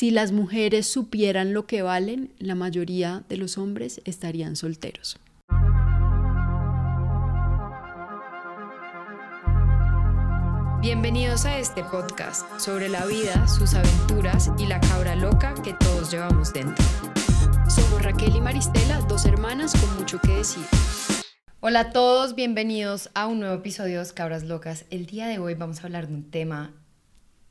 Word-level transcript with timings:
Si 0.00 0.10
las 0.10 0.32
mujeres 0.32 0.86
supieran 0.86 1.52
lo 1.52 1.66
que 1.66 1.82
valen, 1.82 2.32
la 2.38 2.54
mayoría 2.54 3.22
de 3.28 3.36
los 3.36 3.58
hombres 3.58 4.00
estarían 4.06 4.56
solteros. 4.56 5.18
Bienvenidos 10.80 11.44
a 11.44 11.58
este 11.58 11.84
podcast 11.84 12.46
sobre 12.58 12.88
la 12.88 13.04
vida, 13.04 13.46
sus 13.46 13.74
aventuras 13.74 14.50
y 14.56 14.64
la 14.64 14.80
cabra 14.80 15.14
loca 15.16 15.52
que 15.62 15.74
todos 15.74 16.10
llevamos 16.10 16.50
dentro. 16.54 16.82
Somos 17.68 18.02
Raquel 18.02 18.36
y 18.36 18.40
Maristela, 18.40 19.02
dos 19.06 19.26
hermanas 19.26 19.78
con 19.78 19.94
mucho 19.98 20.18
que 20.18 20.36
decir. 20.36 20.64
Hola 21.60 21.80
a 21.80 21.90
todos, 21.90 22.34
bienvenidos 22.34 23.10
a 23.12 23.26
un 23.26 23.40
nuevo 23.40 23.56
episodio 23.56 24.02
de 24.02 24.10
Cabras 24.14 24.44
Locas. 24.44 24.86
El 24.88 25.04
día 25.04 25.26
de 25.26 25.38
hoy 25.38 25.56
vamos 25.56 25.80
a 25.80 25.82
hablar 25.82 26.08
de 26.08 26.14
un 26.14 26.30
tema, 26.30 26.72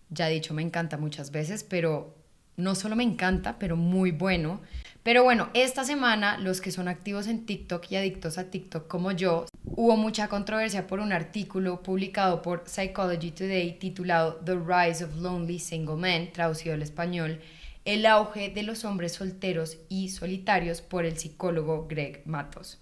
ya 0.09 0.25
dicho, 0.29 0.55
me 0.55 0.63
encanta 0.63 0.97
muchas 0.97 1.29
veces, 1.29 1.63
pero 1.63 2.17
no 2.59 2.75
solo 2.75 2.95
me 2.95 3.03
encanta, 3.03 3.57
pero 3.57 3.75
muy 3.75 4.11
bueno. 4.11 4.61
Pero 5.01 5.23
bueno, 5.23 5.49
esta 5.53 5.85
semana 5.85 6.37
los 6.37 6.59
que 6.61 6.71
son 6.71 6.87
activos 6.87 7.27
en 7.27 7.45
TikTok 7.45 7.89
y 7.89 7.95
adictos 7.95 8.37
a 8.37 8.51
TikTok 8.51 8.87
como 8.87 9.11
yo, 9.11 9.45
hubo 9.63 9.95
mucha 9.95 10.27
controversia 10.27 10.85
por 10.85 10.99
un 10.99 11.13
artículo 11.13 11.81
publicado 11.81 12.41
por 12.41 12.63
Psychology 12.67 13.31
Today 13.31 13.79
titulado 13.79 14.35
The 14.45 14.55
Rise 14.55 15.05
of 15.05 15.15
Lonely 15.15 15.57
Single 15.57 15.95
Men, 15.95 16.33
traducido 16.33 16.75
al 16.75 16.81
español, 16.81 17.39
el 17.85 18.05
auge 18.05 18.49
de 18.49 18.63
los 18.63 18.83
hombres 18.83 19.13
solteros 19.13 19.77
y 19.87 20.09
solitarios 20.09 20.81
por 20.81 21.05
el 21.05 21.17
psicólogo 21.17 21.87
Greg 21.87 22.21
Matos. 22.25 22.77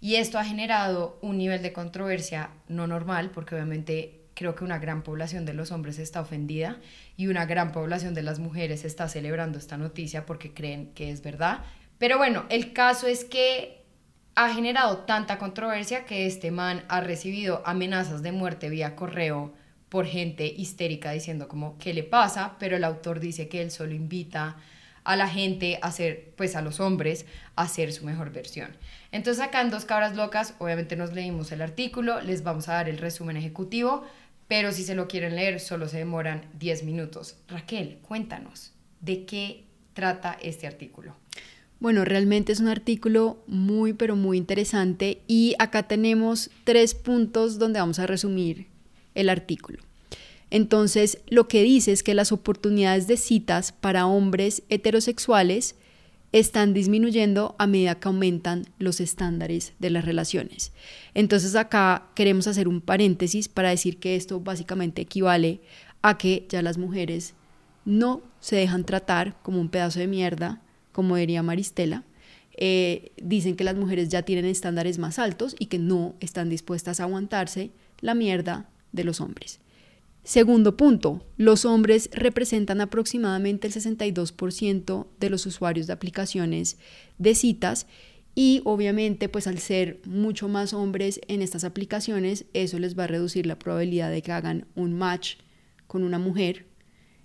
Y 0.00 0.14
esto 0.14 0.38
ha 0.38 0.44
generado 0.44 1.18
un 1.20 1.36
nivel 1.36 1.62
de 1.62 1.72
controversia 1.72 2.50
no 2.68 2.86
normal, 2.86 3.32
porque 3.34 3.56
obviamente 3.56 4.25
creo 4.36 4.54
que 4.54 4.64
una 4.64 4.78
gran 4.78 5.02
población 5.02 5.46
de 5.46 5.54
los 5.54 5.72
hombres 5.72 5.98
está 5.98 6.20
ofendida 6.20 6.78
y 7.16 7.26
una 7.26 7.46
gran 7.46 7.72
población 7.72 8.12
de 8.12 8.22
las 8.22 8.38
mujeres 8.38 8.84
está 8.84 9.08
celebrando 9.08 9.58
esta 9.58 9.78
noticia 9.78 10.26
porque 10.26 10.52
creen 10.52 10.92
que 10.94 11.10
es 11.10 11.22
verdad. 11.22 11.64
Pero 11.98 12.18
bueno, 12.18 12.44
el 12.50 12.74
caso 12.74 13.06
es 13.06 13.24
que 13.24 13.82
ha 14.34 14.52
generado 14.52 14.98
tanta 14.98 15.38
controversia 15.38 16.04
que 16.04 16.26
este 16.26 16.50
man 16.50 16.84
ha 16.88 17.00
recibido 17.00 17.62
amenazas 17.64 18.22
de 18.22 18.32
muerte 18.32 18.68
vía 18.68 18.94
correo 18.94 19.54
por 19.88 20.04
gente 20.04 20.46
histérica 20.46 21.12
diciendo 21.12 21.48
como 21.48 21.78
qué 21.78 21.94
le 21.94 22.02
pasa, 22.02 22.56
pero 22.58 22.76
el 22.76 22.84
autor 22.84 23.18
dice 23.18 23.48
que 23.48 23.62
él 23.62 23.70
solo 23.70 23.94
invita 23.94 24.56
a 25.04 25.16
la 25.16 25.28
gente 25.28 25.78
a 25.80 25.86
hacer, 25.86 26.34
pues 26.36 26.56
a 26.56 26.60
los 26.60 26.80
hombres, 26.80 27.24
a 27.54 27.62
hacer 27.62 27.92
su 27.92 28.04
mejor 28.04 28.32
versión. 28.32 28.76
Entonces 29.16 29.42
acá 29.42 29.62
en 29.62 29.70
Dos 29.70 29.86
Cabras 29.86 30.14
Locas, 30.14 30.52
obviamente 30.58 30.94
nos 30.94 31.14
leímos 31.14 31.50
el 31.50 31.62
artículo, 31.62 32.20
les 32.20 32.42
vamos 32.42 32.68
a 32.68 32.74
dar 32.74 32.86
el 32.90 32.98
resumen 32.98 33.38
ejecutivo, 33.38 34.04
pero 34.46 34.72
si 34.72 34.82
se 34.82 34.94
lo 34.94 35.08
quieren 35.08 35.36
leer 35.36 35.58
solo 35.58 35.88
se 35.88 35.96
demoran 35.96 36.42
10 36.58 36.84
minutos. 36.84 37.36
Raquel, 37.48 37.96
cuéntanos, 38.06 38.74
¿de 39.00 39.24
qué 39.24 39.64
trata 39.94 40.36
este 40.42 40.66
artículo? 40.66 41.16
Bueno, 41.80 42.04
realmente 42.04 42.52
es 42.52 42.60
un 42.60 42.68
artículo 42.68 43.38
muy, 43.46 43.94
pero 43.94 44.16
muy 44.16 44.36
interesante 44.36 45.22
y 45.26 45.54
acá 45.58 45.84
tenemos 45.84 46.50
tres 46.64 46.94
puntos 46.94 47.58
donde 47.58 47.80
vamos 47.80 47.98
a 47.98 48.06
resumir 48.06 48.66
el 49.14 49.30
artículo. 49.30 49.78
Entonces, 50.50 51.20
lo 51.26 51.48
que 51.48 51.62
dice 51.62 51.92
es 51.92 52.02
que 52.02 52.12
las 52.12 52.32
oportunidades 52.32 53.06
de 53.06 53.16
citas 53.16 53.72
para 53.72 54.04
hombres 54.04 54.62
heterosexuales 54.68 55.74
están 56.38 56.74
disminuyendo 56.74 57.56
a 57.58 57.66
medida 57.66 57.94
que 57.94 58.08
aumentan 58.08 58.66
los 58.78 59.00
estándares 59.00 59.72
de 59.78 59.88
las 59.88 60.04
relaciones. 60.04 60.72
Entonces 61.14 61.56
acá 61.56 62.10
queremos 62.14 62.46
hacer 62.46 62.68
un 62.68 62.82
paréntesis 62.82 63.48
para 63.48 63.70
decir 63.70 63.98
que 63.98 64.16
esto 64.16 64.38
básicamente 64.38 65.00
equivale 65.00 65.62
a 66.02 66.18
que 66.18 66.46
ya 66.50 66.60
las 66.60 66.76
mujeres 66.76 67.32
no 67.86 68.20
se 68.40 68.56
dejan 68.56 68.84
tratar 68.84 69.40
como 69.42 69.62
un 69.62 69.70
pedazo 69.70 69.98
de 69.98 70.08
mierda, 70.08 70.60
como 70.92 71.16
diría 71.16 71.42
Maristela. 71.42 72.04
Eh, 72.58 73.12
dicen 73.16 73.56
que 73.56 73.64
las 73.64 73.76
mujeres 73.76 74.10
ya 74.10 74.20
tienen 74.20 74.44
estándares 74.44 74.98
más 74.98 75.18
altos 75.18 75.56
y 75.58 75.66
que 75.66 75.78
no 75.78 76.16
están 76.20 76.50
dispuestas 76.50 77.00
a 77.00 77.04
aguantarse 77.04 77.70
la 78.00 78.14
mierda 78.14 78.68
de 78.92 79.04
los 79.04 79.22
hombres. 79.22 79.60
Segundo 80.26 80.76
punto, 80.76 81.24
los 81.36 81.64
hombres 81.64 82.10
representan 82.12 82.80
aproximadamente 82.80 83.68
el 83.68 83.72
62% 83.72 85.06
de 85.20 85.30
los 85.30 85.46
usuarios 85.46 85.86
de 85.86 85.92
aplicaciones 85.92 86.78
de 87.16 87.36
citas 87.36 87.86
y 88.34 88.60
obviamente 88.64 89.28
pues 89.28 89.46
al 89.46 89.60
ser 89.60 90.00
mucho 90.04 90.48
más 90.48 90.72
hombres 90.72 91.20
en 91.28 91.42
estas 91.42 91.62
aplicaciones, 91.62 92.46
eso 92.54 92.80
les 92.80 92.98
va 92.98 93.04
a 93.04 93.06
reducir 93.06 93.46
la 93.46 93.56
probabilidad 93.56 94.10
de 94.10 94.20
que 94.20 94.32
hagan 94.32 94.66
un 94.74 94.94
match 94.94 95.36
con 95.86 96.02
una 96.02 96.18
mujer. 96.18 96.66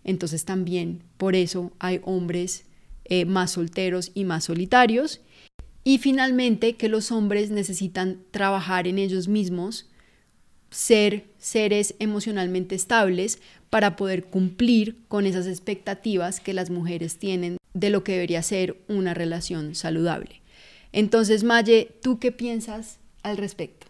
Entonces 0.03 0.45
también 0.45 1.01
por 1.17 1.35
eso 1.35 1.71
hay 1.79 2.01
hombres 2.03 2.65
eh, 3.05 3.25
más 3.25 3.49
solteros 3.49 4.11
y 4.13 4.25
más 4.25 4.43
solitarios. 4.43 5.21
Y 5.83 5.97
finalmente 5.97 6.75
que 6.75 6.87
los 6.87 7.11
hombres 7.11 7.49
necesitan 7.49 8.21
trabajar 8.29 8.87
en 8.87 8.99
ellos 8.99 9.27
mismos 9.27 9.89
ser 10.71 11.25
seres 11.37 11.95
emocionalmente 11.99 12.73
estables 12.73 13.39
para 13.69 13.95
poder 13.95 14.25
cumplir 14.25 14.97
con 15.07 15.27
esas 15.27 15.45
expectativas 15.45 16.39
que 16.39 16.53
las 16.53 16.69
mujeres 16.69 17.17
tienen 17.19 17.57
de 17.73 17.89
lo 17.89 18.03
que 18.03 18.13
debería 18.13 18.41
ser 18.41 18.77
una 18.87 19.13
relación 19.13 19.75
saludable. 19.75 20.41
Entonces, 20.91 21.43
Maye, 21.43 21.89
¿tú 22.01 22.19
qué 22.19 22.31
piensas 22.31 22.97
al 23.23 23.37
respecto? 23.37 23.87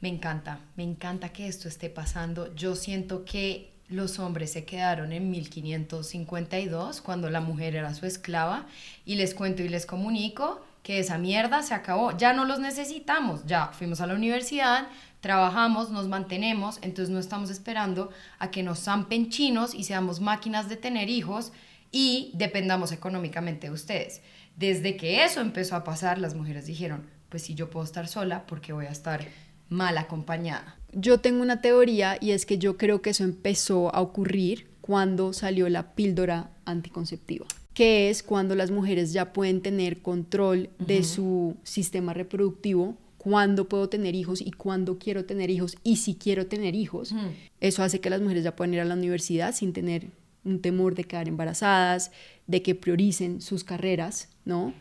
Me 0.00 0.08
encanta, 0.08 0.60
me 0.76 0.82
encanta 0.82 1.28
que 1.28 1.46
esto 1.46 1.68
esté 1.68 1.88
pasando. 1.88 2.52
Yo 2.56 2.74
siento 2.74 3.24
que 3.24 3.72
los 3.88 4.18
hombres 4.18 4.52
se 4.52 4.64
quedaron 4.64 5.12
en 5.12 5.30
1552 5.30 7.00
cuando 7.00 7.30
la 7.30 7.40
mujer 7.40 7.76
era 7.76 7.94
su 7.94 8.06
esclava 8.06 8.66
y 9.04 9.14
les 9.16 9.34
cuento 9.34 9.62
y 9.62 9.68
les 9.68 9.86
comunico 9.86 10.64
que 10.82 10.98
esa 10.98 11.18
mierda 11.18 11.62
se 11.62 11.74
acabó, 11.74 12.16
ya 12.16 12.32
no 12.32 12.44
los 12.44 12.58
necesitamos, 12.58 13.46
ya 13.46 13.68
fuimos 13.68 14.00
a 14.00 14.06
la 14.08 14.14
universidad, 14.14 14.88
trabajamos, 15.22 15.90
nos 15.90 16.08
mantenemos, 16.08 16.78
entonces 16.82 17.08
no 17.08 17.20
estamos 17.20 17.48
esperando 17.48 18.10
a 18.38 18.50
que 18.50 18.62
nos 18.62 18.80
zampen 18.80 19.30
chinos 19.30 19.72
y 19.72 19.84
seamos 19.84 20.20
máquinas 20.20 20.68
de 20.68 20.76
tener 20.76 21.08
hijos 21.08 21.52
y 21.92 22.32
dependamos 22.34 22.90
económicamente 22.90 23.68
de 23.68 23.72
ustedes. 23.72 24.20
Desde 24.56 24.96
que 24.96 25.24
eso 25.24 25.40
empezó 25.40 25.76
a 25.76 25.84
pasar, 25.84 26.18
las 26.18 26.34
mujeres 26.34 26.66
dijeron, 26.66 27.06
pues 27.28 27.44
si 27.44 27.54
yo 27.54 27.70
puedo 27.70 27.84
estar 27.84 28.08
sola, 28.08 28.44
porque 28.46 28.72
voy 28.72 28.86
a 28.86 28.90
estar 28.90 29.24
mal 29.68 29.96
acompañada? 29.96 30.76
Yo 30.92 31.20
tengo 31.20 31.40
una 31.40 31.60
teoría 31.60 32.18
y 32.20 32.32
es 32.32 32.44
que 32.44 32.58
yo 32.58 32.76
creo 32.76 33.00
que 33.00 33.10
eso 33.10 33.22
empezó 33.24 33.94
a 33.94 34.00
ocurrir 34.00 34.70
cuando 34.80 35.32
salió 35.32 35.68
la 35.68 35.94
píldora 35.94 36.50
anticonceptiva 36.66 37.46
que 37.74 38.10
es 38.10 38.22
cuando 38.22 38.54
las 38.54 38.70
mujeres 38.70 39.14
ya 39.14 39.32
pueden 39.32 39.62
tener 39.62 40.02
control 40.02 40.68
de 40.78 41.04
su 41.04 41.56
sistema 41.62 42.12
reproductivo 42.12 42.98
cuándo 43.22 43.68
puedo 43.68 43.88
tener 43.88 44.16
hijos 44.16 44.40
y 44.40 44.50
cuándo 44.50 44.98
quiero 44.98 45.24
tener 45.24 45.48
hijos 45.48 45.76
y 45.84 45.96
si 45.98 46.16
quiero 46.16 46.48
tener 46.48 46.74
hijos. 46.74 47.14
Eso 47.60 47.84
hace 47.84 48.00
que 48.00 48.10
las 48.10 48.20
mujeres 48.20 48.42
ya 48.42 48.56
puedan 48.56 48.74
ir 48.74 48.80
a 48.80 48.84
la 48.84 48.94
universidad 48.94 49.54
sin 49.54 49.72
tener 49.72 50.08
un 50.44 50.60
temor 50.60 50.96
de 50.96 51.04
quedar 51.04 51.28
embarazadas, 51.28 52.10
de 52.48 52.62
que 52.62 52.74
prioricen 52.74 53.40
sus 53.40 53.62
carreras, 53.62 54.28
¿no? 54.44 54.74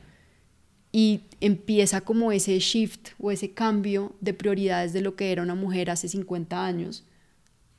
Y 0.92 1.22
empieza 1.40 2.02
como 2.02 2.32
ese 2.32 2.58
shift 2.58 3.10
o 3.20 3.30
ese 3.30 3.52
cambio 3.52 4.16
de 4.22 4.34
prioridades 4.34 4.92
de 4.92 5.02
lo 5.02 5.16
que 5.16 5.32
era 5.32 5.44
una 5.44 5.54
mujer 5.54 5.92
hace 5.92 6.08
50 6.08 6.66
años 6.66 7.06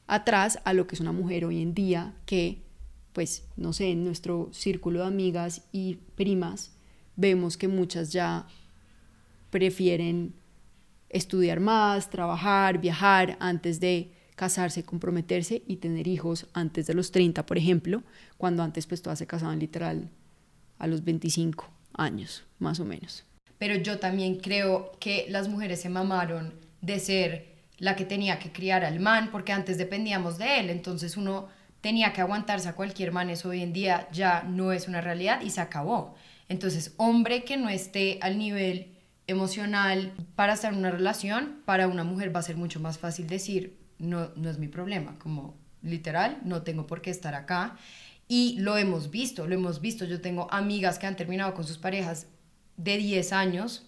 atrás 0.07 0.61
a 0.65 0.75
lo 0.75 0.87
que 0.87 0.95
es 0.95 1.01
una 1.01 1.11
mujer 1.11 1.45
hoy 1.45 1.61
en 1.61 1.75
día 1.75 2.15
que, 2.25 2.63
pues, 3.13 3.49
no 3.57 3.73
sé, 3.73 3.91
en 3.91 4.05
nuestro 4.05 4.49
círculo 4.53 5.01
de 5.01 5.07
amigas 5.07 5.63
y 5.73 5.97
primas 6.15 6.71
vemos 7.17 7.57
que 7.57 7.67
muchas 7.67 8.13
ya 8.13 8.47
prefieren 9.51 10.35
estudiar 11.13 11.61
más, 11.61 12.11
trabajar, 12.11 12.79
viajar 12.79 13.37
antes 13.39 13.79
de 13.79 14.13
casarse, 14.35 14.83
comprometerse 14.83 15.63
y 15.67 15.77
tener 15.77 16.09
hijos 16.09 16.47
antes 16.55 16.87
de 16.87 16.95
los 16.95 17.13
30, 17.13 17.47
por 17.47 17.59
ejemplo, 17.59 18.03
cuando 18.39 18.63
antes 18.63 18.87
pues 18.87 19.03
todas 19.03 19.19
se 19.19 19.27
casaban 19.27 19.59
literal 19.59 20.11
a 20.79 20.87
los 20.87 21.05
25 21.05 21.69
años, 21.95 22.45
más 22.59 22.81
o 22.81 22.85
menos. 22.85 23.25
Pero 23.59 23.77
yo 23.77 23.99
también 23.99 24.41
creo 24.41 24.93
que 24.99 25.27
las 25.29 25.49
mujeres 25.49 25.81
se 25.81 25.89
mamaron 25.89 26.55
de 26.81 26.99
ser 26.99 27.53
la 27.79 27.95
que 27.95 28.05
tenía 28.05 28.39
que 28.39 28.51
criar 28.51 28.85
al 28.85 28.99
man, 28.99 29.31
porque 29.31 29.53
antes 29.53 29.79
dependíamos 29.79 30.39
de 30.39 30.61
él, 30.61 30.71
entonces 30.71 31.17
uno 31.17 31.49
tenía 31.81 32.13
que 32.13 32.21
aguantarse 32.21 32.69
a 32.69 32.75
cualquier 32.75 33.13
man, 33.13 33.29
eso 33.29 33.51
hoy 33.51 33.63
en 33.63 33.73
día 33.73 34.09
ya 34.13 34.45
no 34.45 34.73
es 34.73 34.89
una 34.89 35.01
realidad 35.01 35.41
y 35.43 35.51
se 35.51 35.61
acabó. 35.61 36.15
Entonces, 36.49 36.95
hombre 36.97 37.45
que 37.45 37.57
no 37.57 37.69
esté 37.69 38.19
al 38.23 38.39
nivel 38.39 38.92
emocional 39.33 40.13
para 40.37 40.55
estar 40.55 40.73
en 40.73 40.79
una 40.79 40.91
relación, 40.91 41.63
para 41.65 41.89
una 41.89 42.05
mujer 42.05 42.35
va 42.35 42.41
a 42.41 42.45
ser 42.45 42.57
mucho 42.57 42.81
más 42.81 42.99
fácil 42.99 43.27
decir, 43.27 43.79
no, 43.99 44.31
no 44.37 44.51
es 44.51 44.59
mi 44.59 44.69
problema, 44.69 45.19
como 45.19 45.57
literal, 45.83 46.39
no 46.45 46.63
tengo 46.63 46.87
por 46.87 47.03
qué 47.03 47.11
estar 47.11 47.35
acá. 47.35 47.77
Y 48.29 48.57
lo 48.61 48.79
hemos 48.79 49.11
visto, 49.11 49.47
lo 49.47 49.55
hemos 49.55 49.81
visto. 49.81 50.05
Yo 50.05 50.21
tengo 50.21 50.49
amigas 50.51 50.99
que 50.99 51.07
han 51.07 51.17
terminado 51.17 51.55
con 51.55 51.65
sus 51.65 51.79
parejas 51.79 52.29
de 52.77 52.97
10 52.97 53.33
años 53.33 53.87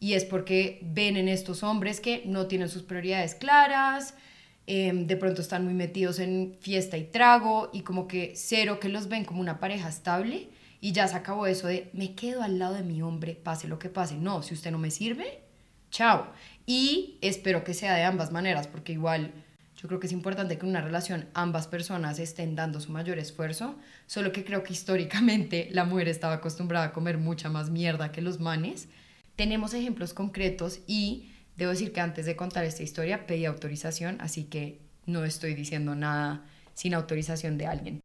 y 0.00 0.14
es 0.14 0.24
porque 0.24 0.80
ven 0.82 1.16
en 1.16 1.28
estos 1.28 1.62
hombres 1.62 2.00
que 2.00 2.22
no 2.26 2.46
tienen 2.46 2.68
sus 2.68 2.82
prioridades 2.82 3.34
claras, 3.34 4.14
em, 4.66 5.06
de 5.06 5.16
pronto 5.16 5.42
están 5.42 5.64
muy 5.64 5.74
metidos 5.74 6.18
en 6.18 6.56
fiesta 6.60 6.96
y 6.96 7.04
trago 7.04 7.70
y 7.72 7.82
como 7.82 8.06
que 8.06 8.32
cero 8.36 8.78
que 8.80 8.88
los 8.88 9.08
ven 9.08 9.24
como 9.24 9.40
una 9.40 9.60
pareja 9.60 9.88
estable 9.88 10.48
y 10.80 10.92
ya 10.92 11.08
se 11.08 11.16
acabó 11.16 11.46
eso 11.46 11.66
de 11.66 11.90
me 11.92 12.14
quedo 12.14 12.42
al 12.42 12.58
lado 12.58 12.74
de 12.74 12.82
mi 12.82 13.02
hombre, 13.02 13.34
pase 13.34 13.68
lo 13.68 13.78
que 13.78 13.88
pase. 13.88 14.16
No, 14.16 14.42
si 14.42 14.54
usted 14.54 14.70
no 14.70 14.78
me 14.78 14.90
sirve, 14.90 15.42
chao. 15.90 16.32
Y 16.66 17.18
espero 17.20 17.64
que 17.64 17.74
sea 17.74 17.94
de 17.94 18.04
ambas 18.04 18.30
maneras, 18.30 18.68
porque 18.68 18.92
igual 18.92 19.32
yo 19.76 19.86
creo 19.88 20.00
que 20.00 20.06
es 20.06 20.12
importante 20.12 20.58
que 20.58 20.64
en 20.64 20.70
una 20.70 20.80
relación 20.80 21.28
ambas 21.34 21.68
personas 21.68 22.18
estén 22.18 22.56
dando 22.56 22.80
su 22.80 22.90
mayor 22.90 23.18
esfuerzo, 23.18 23.76
solo 24.06 24.32
que 24.32 24.44
creo 24.44 24.62
que 24.62 24.72
históricamente 24.72 25.68
la 25.72 25.84
mujer 25.84 26.08
estaba 26.08 26.34
acostumbrada 26.34 26.86
a 26.86 26.92
comer 26.92 27.18
mucha 27.18 27.48
más 27.48 27.70
mierda 27.70 28.12
que 28.12 28.22
los 28.22 28.40
manes. 28.40 28.88
Tenemos 29.36 29.74
ejemplos 29.74 30.14
concretos 30.14 30.80
y 30.86 31.30
debo 31.56 31.70
decir 31.70 31.92
que 31.92 32.00
antes 32.00 32.26
de 32.26 32.36
contar 32.36 32.64
esta 32.64 32.82
historia 32.82 33.26
pedí 33.26 33.44
autorización, 33.44 34.20
así 34.20 34.44
que 34.44 34.80
no 35.06 35.24
estoy 35.24 35.54
diciendo 35.54 35.94
nada 35.94 36.44
sin 36.74 36.94
autorización 36.94 37.56
de 37.56 37.66
alguien. 37.66 38.00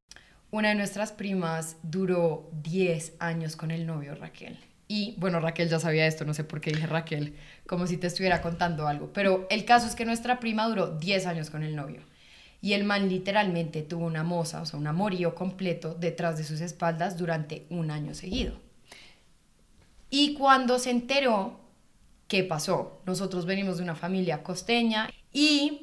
Una 0.54 0.70
de 0.70 0.76
nuestras 0.76 1.12
primas 1.12 1.78
duró 1.82 2.48
10 2.62 3.14
años 3.18 3.56
con 3.56 3.72
el 3.72 3.88
novio 3.88 4.14
Raquel. 4.14 4.60
Y 4.88 5.16
bueno, 5.18 5.40
Raquel 5.40 5.68
ya 5.68 5.80
sabía 5.80 6.06
esto, 6.06 6.26
no 6.26 6.36
sé 6.36 6.44
por 6.44 6.62
qué 6.62 6.70
dije 6.70 6.86
Raquel, 6.86 7.34
como 7.66 7.88
si 7.88 7.98
te 7.98 8.06
estuviera 8.06 8.40
contando 8.40 8.88
algo. 8.88 9.12
Pero 9.14 9.48
el 9.50 9.66
caso 9.66 9.88
es 9.88 9.96
que 9.96 10.06
nuestra 10.06 10.40
prima 10.40 10.68
duró 10.68 10.90
10 11.00 11.26
años 11.26 11.50
con 11.50 11.64
el 11.64 11.76
novio. 11.76 12.02
Y 12.62 12.74
el 12.74 12.84
man 12.84 13.10
literalmente 13.10 13.82
tuvo 13.82 14.06
una 14.06 14.22
moza, 14.22 14.62
o 14.62 14.68
sea, 14.68 14.78
un 14.78 14.86
amorío 14.86 15.34
completo 15.34 15.96
detrás 15.96 16.38
de 16.38 16.44
sus 16.44 16.62
espaldas 16.62 17.18
durante 17.18 17.66
un 17.72 17.90
año 17.90 18.14
seguido. 18.14 18.54
Y 20.12 20.36
cuando 20.36 20.78
se 20.78 20.92
enteró, 20.92 21.62
¿qué 22.28 22.44
pasó? 22.44 23.02
Nosotros 23.08 23.48
venimos 23.48 23.78
de 23.78 23.84
una 23.86 23.96
familia 23.96 24.44
costeña 24.44 25.10
y 25.32 25.83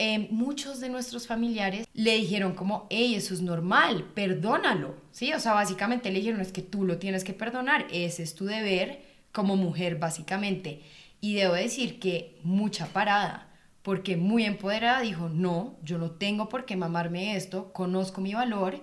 Em, 0.00 0.28
muchos 0.30 0.78
de 0.78 0.88
nuestros 0.88 1.26
familiares 1.26 1.88
le 1.92 2.14
dijeron 2.14 2.54
como, 2.54 2.86
hey, 2.88 3.16
eso 3.16 3.34
es 3.34 3.42
normal, 3.42 4.04
perdónalo, 4.14 4.94
¿sí? 5.10 5.32
O 5.32 5.40
sea, 5.40 5.54
básicamente 5.54 6.12
le 6.12 6.20
dijeron, 6.20 6.40
es 6.40 6.52
que 6.52 6.62
tú 6.62 6.84
lo 6.84 6.98
tienes 6.98 7.24
que 7.24 7.32
perdonar, 7.32 7.84
ese 7.90 8.22
es 8.22 8.36
tu 8.36 8.44
deber 8.44 9.02
como 9.32 9.56
mujer, 9.56 9.98
básicamente. 9.98 10.82
Y 11.20 11.34
debo 11.34 11.54
decir 11.54 11.98
que 11.98 12.38
mucha 12.44 12.86
parada, 12.86 13.48
porque 13.82 14.16
muy 14.16 14.44
empoderada 14.44 15.00
dijo, 15.00 15.28
no, 15.28 15.76
yo 15.82 15.98
no 15.98 16.12
tengo 16.12 16.48
por 16.48 16.64
qué 16.64 16.76
mamarme 16.76 17.34
esto, 17.34 17.72
conozco 17.72 18.20
mi 18.20 18.34
valor, 18.34 18.80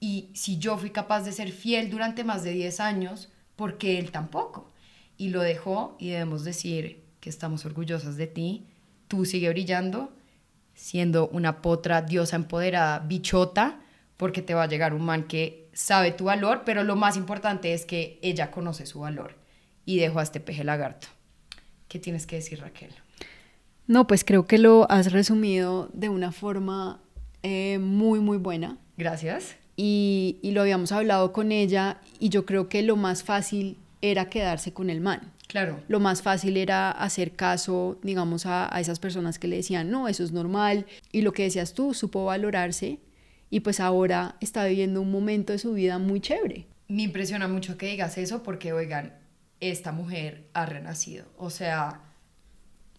y 0.00 0.30
si 0.32 0.56
yo 0.58 0.78
fui 0.78 0.88
capaz 0.88 1.20
de 1.24 1.32
ser 1.32 1.52
fiel 1.52 1.90
durante 1.90 2.24
más 2.24 2.44
de 2.44 2.52
10 2.52 2.80
años, 2.80 3.28
¿por 3.56 3.76
qué 3.76 3.98
él 3.98 4.10
tampoco? 4.10 4.72
Y 5.18 5.28
lo 5.28 5.42
dejó 5.42 5.96
y 5.98 6.10
debemos 6.10 6.44
decir 6.44 7.04
que 7.20 7.28
estamos 7.28 7.66
orgullosas 7.66 8.16
de 8.16 8.26
ti, 8.26 8.64
tú 9.06 9.26
sigue 9.26 9.50
brillando 9.50 10.16
siendo 10.76 11.26
una 11.28 11.62
potra 11.62 12.02
diosa 12.02 12.36
empoderada, 12.36 13.00
bichota, 13.00 13.80
porque 14.16 14.42
te 14.42 14.54
va 14.54 14.62
a 14.62 14.68
llegar 14.68 14.94
un 14.94 15.04
man 15.04 15.24
que 15.26 15.68
sabe 15.72 16.12
tu 16.12 16.24
valor, 16.24 16.62
pero 16.64 16.84
lo 16.84 16.94
más 16.94 17.16
importante 17.16 17.74
es 17.74 17.84
que 17.84 18.20
ella 18.22 18.50
conoce 18.50 18.86
su 18.86 19.00
valor 19.00 19.34
y 19.84 19.98
dejó 19.98 20.20
a 20.20 20.22
este 20.22 20.38
peje 20.38 20.62
lagarto. 20.62 21.08
¿Qué 21.88 21.98
tienes 21.98 22.26
que 22.26 22.36
decir, 22.36 22.60
Raquel? 22.60 22.90
No, 23.86 24.06
pues 24.06 24.24
creo 24.24 24.46
que 24.46 24.58
lo 24.58 24.90
has 24.90 25.12
resumido 25.12 25.88
de 25.92 26.08
una 26.08 26.32
forma 26.32 27.00
eh, 27.42 27.78
muy, 27.78 28.20
muy 28.20 28.38
buena. 28.38 28.78
Gracias. 28.96 29.56
Y, 29.76 30.38
y 30.42 30.52
lo 30.52 30.62
habíamos 30.62 30.92
hablado 30.92 31.32
con 31.32 31.52
ella 31.52 32.00
y 32.18 32.30
yo 32.30 32.46
creo 32.46 32.68
que 32.68 32.82
lo 32.82 32.96
más 32.96 33.22
fácil 33.22 33.78
era 34.00 34.28
quedarse 34.28 34.72
con 34.72 34.90
el 34.90 35.00
man. 35.00 35.32
Claro. 35.46 35.80
Lo 35.88 36.00
más 36.00 36.22
fácil 36.22 36.56
era 36.56 36.90
hacer 36.90 37.36
caso, 37.36 37.98
digamos, 38.02 38.46
a, 38.46 38.68
esas 38.80 38.98
personas 38.98 39.38
que 39.38 39.48
le 39.48 39.56
decían, 39.56 39.90
no, 39.90 40.08
eso 40.08 40.24
es 40.24 40.32
normal. 40.32 40.86
Y 41.12 41.22
lo 41.22 41.32
que 41.32 41.44
decías 41.44 41.72
tú, 41.72 41.94
supo 41.94 42.24
valorarse 42.24 42.98
y 43.48 43.60
pues 43.60 43.80
ahora 43.80 44.36
está 44.40 44.64
viviendo 44.64 45.00
un 45.00 45.10
momento 45.10 45.52
de 45.52 45.58
su 45.58 45.72
vida 45.72 45.98
muy 45.98 46.20
chévere. 46.20 46.66
Me 46.88 47.02
impresiona 47.02 47.48
mucho 47.48 47.76
que 47.78 47.86
digas 47.86 48.18
eso 48.18 48.42
porque, 48.42 48.72
oigan, 48.72 49.14
esta 49.60 49.92
mujer 49.92 50.48
ha 50.52 50.66
renacido. 50.66 51.26
O 51.36 51.50
sea, 51.50 52.00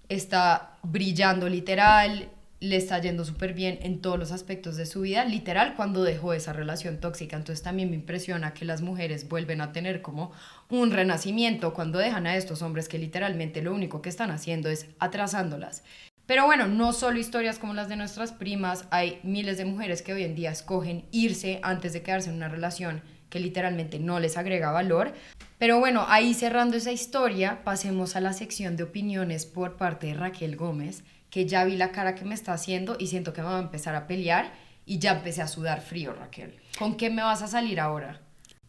está 0.10 0.78
brillando 0.84 1.50
literal, 1.50 2.30
le 2.60 2.76
está 2.76 3.00
yendo 3.00 3.24
súper 3.24 3.54
bien 3.54 3.80
en 3.84 4.02
todos 4.02 4.18
los 4.18 4.32
aspectos 4.32 4.78
de 4.78 4.86
su 4.86 5.02
vida, 5.02 5.26
literal 5.26 5.76
cuando 5.76 6.04
dejó 6.04 6.34
esa 6.34 6.54
relación 6.54 7.00
tóxica. 7.00 7.38
Entonces 7.38 7.64
también 7.64 7.90
me 7.90 7.96
impresiona 7.96 8.54
que 8.54 8.66
las 8.66 8.82
mujeres 8.82 9.30
vuelven 9.30 9.62
a 9.62 9.72
tener 9.72 10.02
como 10.02 10.32
un 10.70 10.92
renacimiento 10.92 11.74
cuando 11.74 12.00
dejan 12.00 12.26
a 12.26 12.36
estos 12.36 12.62
hombres 12.62 12.90
que 12.90 12.98
literalmente 12.98 13.62
lo 13.62 13.74
único 13.74 14.02
que 14.02 14.10
están 14.10 14.32
haciendo 14.32 14.70
es 14.70 14.88
atrasándolas. 15.00 15.84
Pero 16.26 16.46
bueno, 16.46 16.68
no 16.68 16.92
solo 16.92 17.20
historias 17.20 17.58
como 17.58 17.74
las 17.74 17.88
de 17.88 17.96
nuestras 17.96 18.34
primas, 18.34 18.86
hay 18.90 19.20
miles 19.24 19.58
de 19.58 19.66
mujeres 19.66 20.02
que 20.02 20.14
hoy 20.14 20.24
en 20.24 20.36
día 20.36 20.52
escogen 20.52 21.06
irse 21.12 21.60
antes 21.64 21.94
de 21.94 22.02
quedarse 22.02 22.30
en 22.30 22.36
una 22.36 22.50
relación 22.50 23.02
que 23.30 23.40
literalmente 23.40 24.00
no 24.00 24.20
les 24.20 24.36
agrega 24.38 24.72
valor. 24.72 25.14
Pero 25.58 25.80
bueno, 25.80 26.06
ahí 26.08 26.34
cerrando 26.34 26.76
esa 26.76 26.92
historia, 26.92 27.64
pasemos 27.64 28.16
a 28.16 28.22
la 28.22 28.34
sección 28.34 28.76
de 28.76 28.84
opiniones 28.84 29.46
por 29.46 29.78
parte 29.78 30.08
de 30.08 30.14
Raquel 30.16 30.58
Gómez 30.58 31.04
que 31.30 31.46
ya 31.46 31.66
vi 31.66 31.76
la 31.76 31.92
cara 31.92 32.16
que 32.16 32.26
me 32.26 32.36
está 32.36 32.54
haciendo 32.54 32.96
y 33.00 33.08
siento 33.08 33.34
que 33.34 33.42
me 33.42 33.48
va 33.48 33.58
a 33.58 33.62
empezar 33.62 33.96
a 33.96 34.08
pelear 34.08 34.54
y 34.86 35.00
ya 35.00 35.12
empecé 35.12 35.42
a 35.42 35.48
sudar 35.48 35.82
frío, 35.82 36.14
Raquel. 36.14 36.56
¿Con 36.80 36.96
qué 36.96 37.10
me 37.10 37.22
vas 37.22 37.42
a 37.42 37.48
salir 37.48 37.80
ahora? 37.80 38.22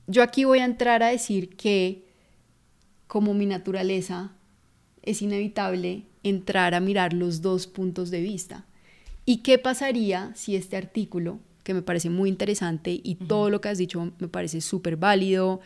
Yo 0.07 0.23
aquí 0.23 0.45
voy 0.45 0.59
a 0.59 0.65
entrar 0.65 1.03
a 1.03 1.09
decir 1.09 1.57
que 1.57 2.05
como 3.07 3.35
mi 3.35 3.47
naturaleza 3.47 4.33
es 5.03 5.23
inevitable 5.23 6.05
entrar 6.23 6.75
a 6.75 6.81
mirar 6.81 7.13
los 7.13 7.41
dos 7.41 7.67
puntos 7.67 8.11
de 8.11 8.21
vista. 8.21 8.67
¿Y 9.25 9.39
qué 9.39 9.59
pasaría 9.59 10.33
si 10.35 10.57
este 10.57 10.77
artículo, 10.77 11.39
que 11.63 11.75
me 11.75 11.83
parece 11.83 12.11
muy 12.11 12.29
interesante 12.29 12.99
y 13.03 13.17
todo 13.17 13.51
lo 13.51 13.61
que 13.61 13.69
has 13.69 13.79
dicho 13.79 14.13
me 14.19 14.29
parece 14.29 14.61
súper 14.61 14.97
válido, 14.97 15.61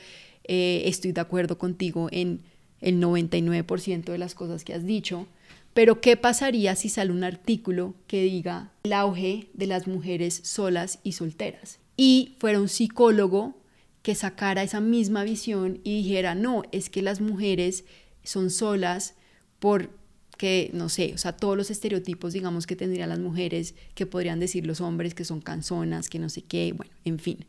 eh, 0.45 0.83
estoy 0.87 1.13
de 1.13 1.21
acuerdo 1.21 1.59
contigo 1.59 2.09
en 2.11 2.43
el 2.81 3.01
99% 3.01 4.05
de 4.11 4.19
las 4.19 4.35
cosas 4.35 4.65
que 4.65 4.75
has 4.75 4.85
dicho, 4.85 5.29
pero 5.75 6.01
¿qué 6.01 6.17
pasaría 6.17 6.77
si 6.77 6.89
sale 6.89 7.13
un 7.13 7.25
artículo 7.25 7.95
que 8.07 8.23
diga 8.23 8.73
el 8.83 8.93
auge 8.93 9.49
de 9.55 9.67
las 9.67 9.87
mujeres 9.87 10.41
solas 10.45 10.99
y 11.03 11.13
solteras? 11.13 11.79
Y 11.97 12.37
fuera 12.39 12.61
un 12.61 12.69
psicólogo 12.69 13.57
que 14.03 14.15
sacara 14.15 14.63
esa 14.63 14.81
misma 14.81 15.25
visión 15.25 15.81
y 15.85 16.03
dijera, 16.03 16.35
no, 16.35 16.63
es 16.73 16.91
que 16.91 17.03
las 17.03 17.21
mujeres 17.21 17.85
son 18.23 18.51
solas 18.51 19.15
porque, 19.61 20.71
no 20.75 20.89
sé, 20.89 21.13
o 21.15 21.19
sea, 21.19 21.37
todos 21.37 21.57
los 21.57 21.71
estereotipos, 21.71 22.33
digamos, 22.33 22.67
que 22.67 22.77
tendrían 22.77 23.09
las 23.09 23.21
mujeres, 23.21 23.75
que 23.95 24.07
podrían 24.07 24.41
decir 24.41 24.67
los 24.67 24.81
hombres, 24.81 25.15
que 25.15 25.25
son 25.25 25.41
canzonas, 25.41 26.09
que 26.09 26.19
no 26.19 26.29
sé 26.29 26.43
qué, 26.43 26.73
bueno, 26.77 26.93
en 27.05 27.19
fin. 27.19 27.47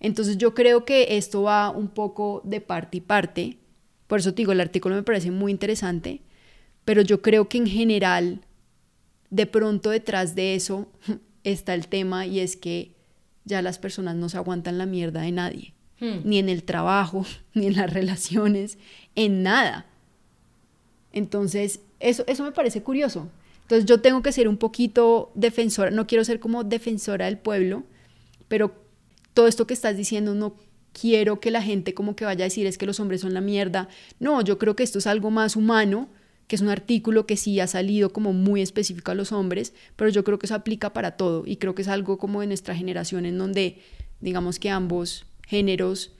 Entonces 0.00 0.38
yo 0.38 0.54
creo 0.54 0.84
que 0.84 1.16
esto 1.16 1.42
va 1.42 1.70
un 1.70 1.88
poco 1.88 2.40
de 2.44 2.60
parte 2.60 2.98
y 2.98 3.00
parte. 3.00 3.58
Por 4.06 4.20
eso 4.20 4.32
te 4.32 4.38
digo, 4.42 4.52
el 4.52 4.60
artículo 4.60 4.94
me 4.94 5.02
parece 5.02 5.30
muy 5.30 5.52
interesante 5.52 6.22
pero 6.84 7.02
yo 7.02 7.22
creo 7.22 7.48
que 7.48 7.58
en 7.58 7.66
general, 7.66 8.40
de 9.30 9.46
pronto 9.46 9.90
detrás 9.90 10.34
de 10.34 10.54
eso 10.54 10.88
está 11.44 11.74
el 11.74 11.88
tema 11.88 12.26
y 12.26 12.40
es 12.40 12.56
que 12.56 12.92
ya 13.44 13.62
las 13.62 13.78
personas 13.78 14.16
no 14.16 14.28
se 14.28 14.36
aguantan 14.36 14.78
la 14.78 14.86
mierda 14.86 15.22
de 15.22 15.32
nadie, 15.32 15.74
hmm. 16.00 16.20
ni 16.24 16.38
en 16.38 16.48
el 16.48 16.64
trabajo, 16.64 17.26
ni 17.54 17.66
en 17.66 17.76
las 17.76 17.92
relaciones, 17.92 18.78
en 19.14 19.42
nada. 19.42 19.86
Entonces, 21.12 21.80
eso, 22.00 22.24
eso 22.26 22.44
me 22.44 22.52
parece 22.52 22.82
curioso. 22.82 23.28
Entonces 23.62 23.86
yo 23.86 24.00
tengo 24.00 24.22
que 24.22 24.32
ser 24.32 24.48
un 24.48 24.56
poquito 24.56 25.30
defensora, 25.34 25.90
no 25.90 26.06
quiero 26.06 26.24
ser 26.24 26.40
como 26.40 26.64
defensora 26.64 27.26
del 27.26 27.38
pueblo, 27.38 27.84
pero 28.48 28.74
todo 29.34 29.46
esto 29.46 29.66
que 29.66 29.74
estás 29.74 29.96
diciendo 29.96 30.34
no 30.34 30.56
quiero 30.92 31.40
que 31.40 31.50
la 31.50 31.62
gente 31.62 31.94
como 31.94 32.14
que 32.14 32.24
vaya 32.24 32.44
a 32.44 32.48
decir 32.48 32.66
es 32.66 32.76
que 32.76 32.86
los 32.86 33.00
hombres 33.00 33.22
son 33.22 33.32
la 33.32 33.40
mierda. 33.40 33.88
No, 34.20 34.42
yo 34.42 34.58
creo 34.58 34.76
que 34.76 34.82
esto 34.82 34.98
es 34.98 35.06
algo 35.06 35.30
más 35.30 35.56
humano 35.56 36.08
que 36.52 36.56
es 36.56 36.60
un 36.60 36.68
artículo 36.68 37.24
que 37.24 37.38
sí 37.38 37.60
ha 37.60 37.66
salido 37.66 38.12
como 38.12 38.34
muy 38.34 38.60
específico 38.60 39.10
a 39.10 39.14
los 39.14 39.32
hombres, 39.32 39.72
pero 39.96 40.10
yo 40.10 40.22
creo 40.22 40.38
que 40.38 40.44
eso 40.44 40.54
aplica 40.54 40.92
para 40.92 41.12
todo 41.12 41.44
y 41.46 41.56
creo 41.56 41.74
que 41.74 41.80
es 41.80 41.88
algo 41.88 42.18
como 42.18 42.42
de 42.42 42.46
nuestra 42.46 42.76
generación 42.76 43.24
en 43.24 43.38
donde 43.38 43.78
digamos 44.20 44.58
que 44.58 44.68
ambos 44.68 45.24
géneros 45.48 46.12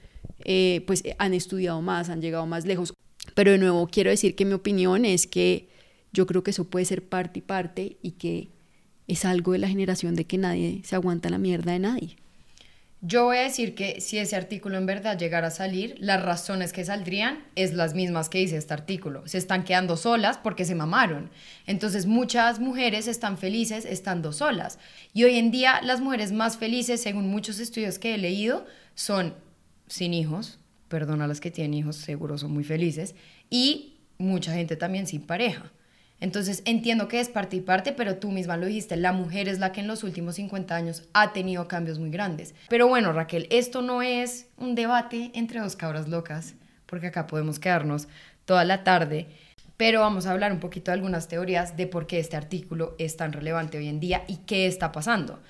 eh, 0.47 0.85
pues 0.87 1.03
han 1.19 1.35
estudiado 1.35 1.83
más, 1.83 2.09
han 2.09 2.23
llegado 2.23 2.47
más 2.47 2.65
lejos. 2.65 2.95
Pero 3.35 3.51
de 3.51 3.59
nuevo 3.59 3.87
quiero 3.89 4.09
decir 4.09 4.35
que 4.35 4.47
mi 4.47 4.55
opinión 4.55 5.05
es 5.05 5.27
que 5.27 5.69
yo 6.15 6.25
creo 6.25 6.43
que 6.43 6.53
eso 6.53 6.65
puede 6.65 6.87
ser 6.87 7.07
parte 7.07 7.41
y 7.41 7.43
parte 7.43 7.99
y 8.01 8.13
que 8.13 8.49
es 9.09 9.27
algo 9.27 9.53
de 9.53 9.59
la 9.59 9.69
generación 9.69 10.15
de 10.15 10.25
que 10.25 10.39
nadie 10.39 10.81
se 10.83 10.95
aguanta 10.95 11.29
la 11.29 11.37
mierda 11.37 11.73
de 11.73 11.79
nadie. 11.79 12.17
Yo 13.05 13.25
voy 13.25 13.39
a 13.39 13.43
decir 13.43 13.75
que 13.75 14.01
si 14.01 14.19
ese 14.19 14.37
artículo 14.37 14.79
en 14.79 14.87
verdad 14.87 15.19
llegara 15.19 15.49
a 15.49 15.51
salir, 15.51 15.97
las 15.99 16.23
razones 16.23 16.73
que 16.73 16.85
saldrían 16.85 17.45
es 17.57 17.75
las 17.75 17.95
mismas 17.95 18.29
que 18.29 18.39
dice 18.39 18.57
este 18.57 18.75
artículo. 18.75 19.27
Se 19.27 19.39
están 19.39 19.65
quedando 19.65 19.97
solas 19.97 20.39
porque 20.39 20.65
se 20.65 20.77
mamaron. 20.77 21.29
Entonces 21.67 22.07
muchas 22.07 22.61
mujeres 22.61 23.09
están 23.09 23.39
felices 23.39 23.85
estando 23.87 24.33
solas. 24.33 24.79
Y 25.13 25.25
hoy 25.25 25.37
en 25.37 25.51
día 25.51 25.83
las 25.83 26.01
mujeres 26.01 26.31
más 26.31 26.59
felices, 26.59 27.03
según 27.03 27.27
muchos 27.27 27.59
estudios 27.59 27.99
que 27.99 28.15
he 28.15 28.19
leído, 28.19 28.67
son 28.95 29.35
sin 29.89 30.15
hijos. 30.15 30.61
Perdón 30.87 31.23
a 31.23 31.27
las 31.27 31.41
que 31.41 31.51
tienen 31.51 31.75
hijos, 31.75 31.97
seguro 31.97 32.39
son 32.39 32.53
muy 32.53 32.63
felices. 32.63 33.17
Y 33.51 33.99
mucha 34.17 34.55
gente 34.55 34.77
también 34.77 35.09
sin 35.09 35.23
pareja. 35.23 35.73
Entonces 36.23 36.63
entiendo 36.67 37.09
que 37.09 37.19
es 37.19 37.29
parte 37.29 37.57
y 37.57 37.61
parte, 37.61 37.91
pero 37.91 38.15
tú 38.15 38.31
misma 38.31 38.57
lo 38.57 38.67
dijiste, 38.67 38.97
la 38.97 39.11
mujer 39.11 39.49
es 39.49 39.59
la 39.59 39.73
que 39.73 39.81
en 39.81 39.89
los 39.89 40.05
últimos 40.05 40.37
50 40.37 40.73
años 40.73 41.03
ha 41.15 41.33
tenido 41.33 41.67
cambios 41.67 41.99
muy 41.99 42.11
grandes. 42.11 42.55
Pero 42.69 42.87
bueno, 42.87 43.13
Raquel, 43.13 43.49
esto 43.51 43.83
no 43.83 44.03
es 44.03 44.47
un 44.57 44.77
debate 44.77 45.33
entre 45.35 45.59
dos 45.59 45.75
cabras 45.75 46.09
locas, 46.09 46.55
porque 46.87 47.09
acá 47.09 47.27
podemos 47.27 47.59
quedarnos 47.59 48.07
toda 48.45 48.65
la 48.65 48.85
tarde, 48.85 49.27
pero 49.77 49.99
vamos 49.99 50.27
a 50.27 50.31
hablar 50.31 50.53
un 50.53 50.61
poquito 50.61 50.93
de 50.93 50.95
algunas 50.95 51.27
teorías 51.27 51.77
de 51.77 51.89
por 51.89 52.07
qué 52.07 52.21
este 52.21 52.37
artículo 52.37 52.95
es 53.01 53.17
tan 53.17 53.33
relevante 53.33 53.79
hoy 53.79 53.89
en 53.89 53.99
día 53.99 54.23
y 54.29 54.37
qué 54.47 54.69
está 54.69 54.93
pasando. 54.93 55.41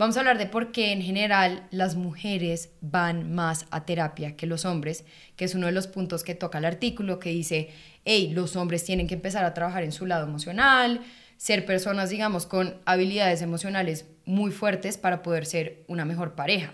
Vamos 0.00 0.16
a 0.16 0.20
hablar 0.20 0.38
de 0.38 0.46
por 0.46 0.72
qué 0.72 0.92
en 0.92 1.02
general 1.02 1.66
las 1.70 1.94
mujeres 1.94 2.70
van 2.80 3.34
más 3.34 3.66
a 3.70 3.84
terapia 3.84 4.34
que 4.34 4.46
los 4.46 4.64
hombres, 4.64 5.04
que 5.36 5.44
es 5.44 5.54
uno 5.54 5.66
de 5.66 5.72
los 5.72 5.88
puntos 5.88 6.24
que 6.24 6.34
toca 6.34 6.56
el 6.56 6.64
artículo, 6.64 7.18
que 7.18 7.28
dice, 7.28 7.68
hey, 8.06 8.32
los 8.32 8.56
hombres 8.56 8.82
tienen 8.82 9.06
que 9.06 9.16
empezar 9.16 9.44
a 9.44 9.52
trabajar 9.52 9.82
en 9.82 9.92
su 9.92 10.06
lado 10.06 10.26
emocional, 10.26 11.02
ser 11.36 11.66
personas, 11.66 12.08
digamos, 12.08 12.46
con 12.46 12.76
habilidades 12.86 13.42
emocionales 13.42 14.06
muy 14.24 14.52
fuertes 14.52 14.96
para 14.96 15.20
poder 15.20 15.44
ser 15.44 15.84
una 15.86 16.06
mejor 16.06 16.34
pareja. 16.34 16.72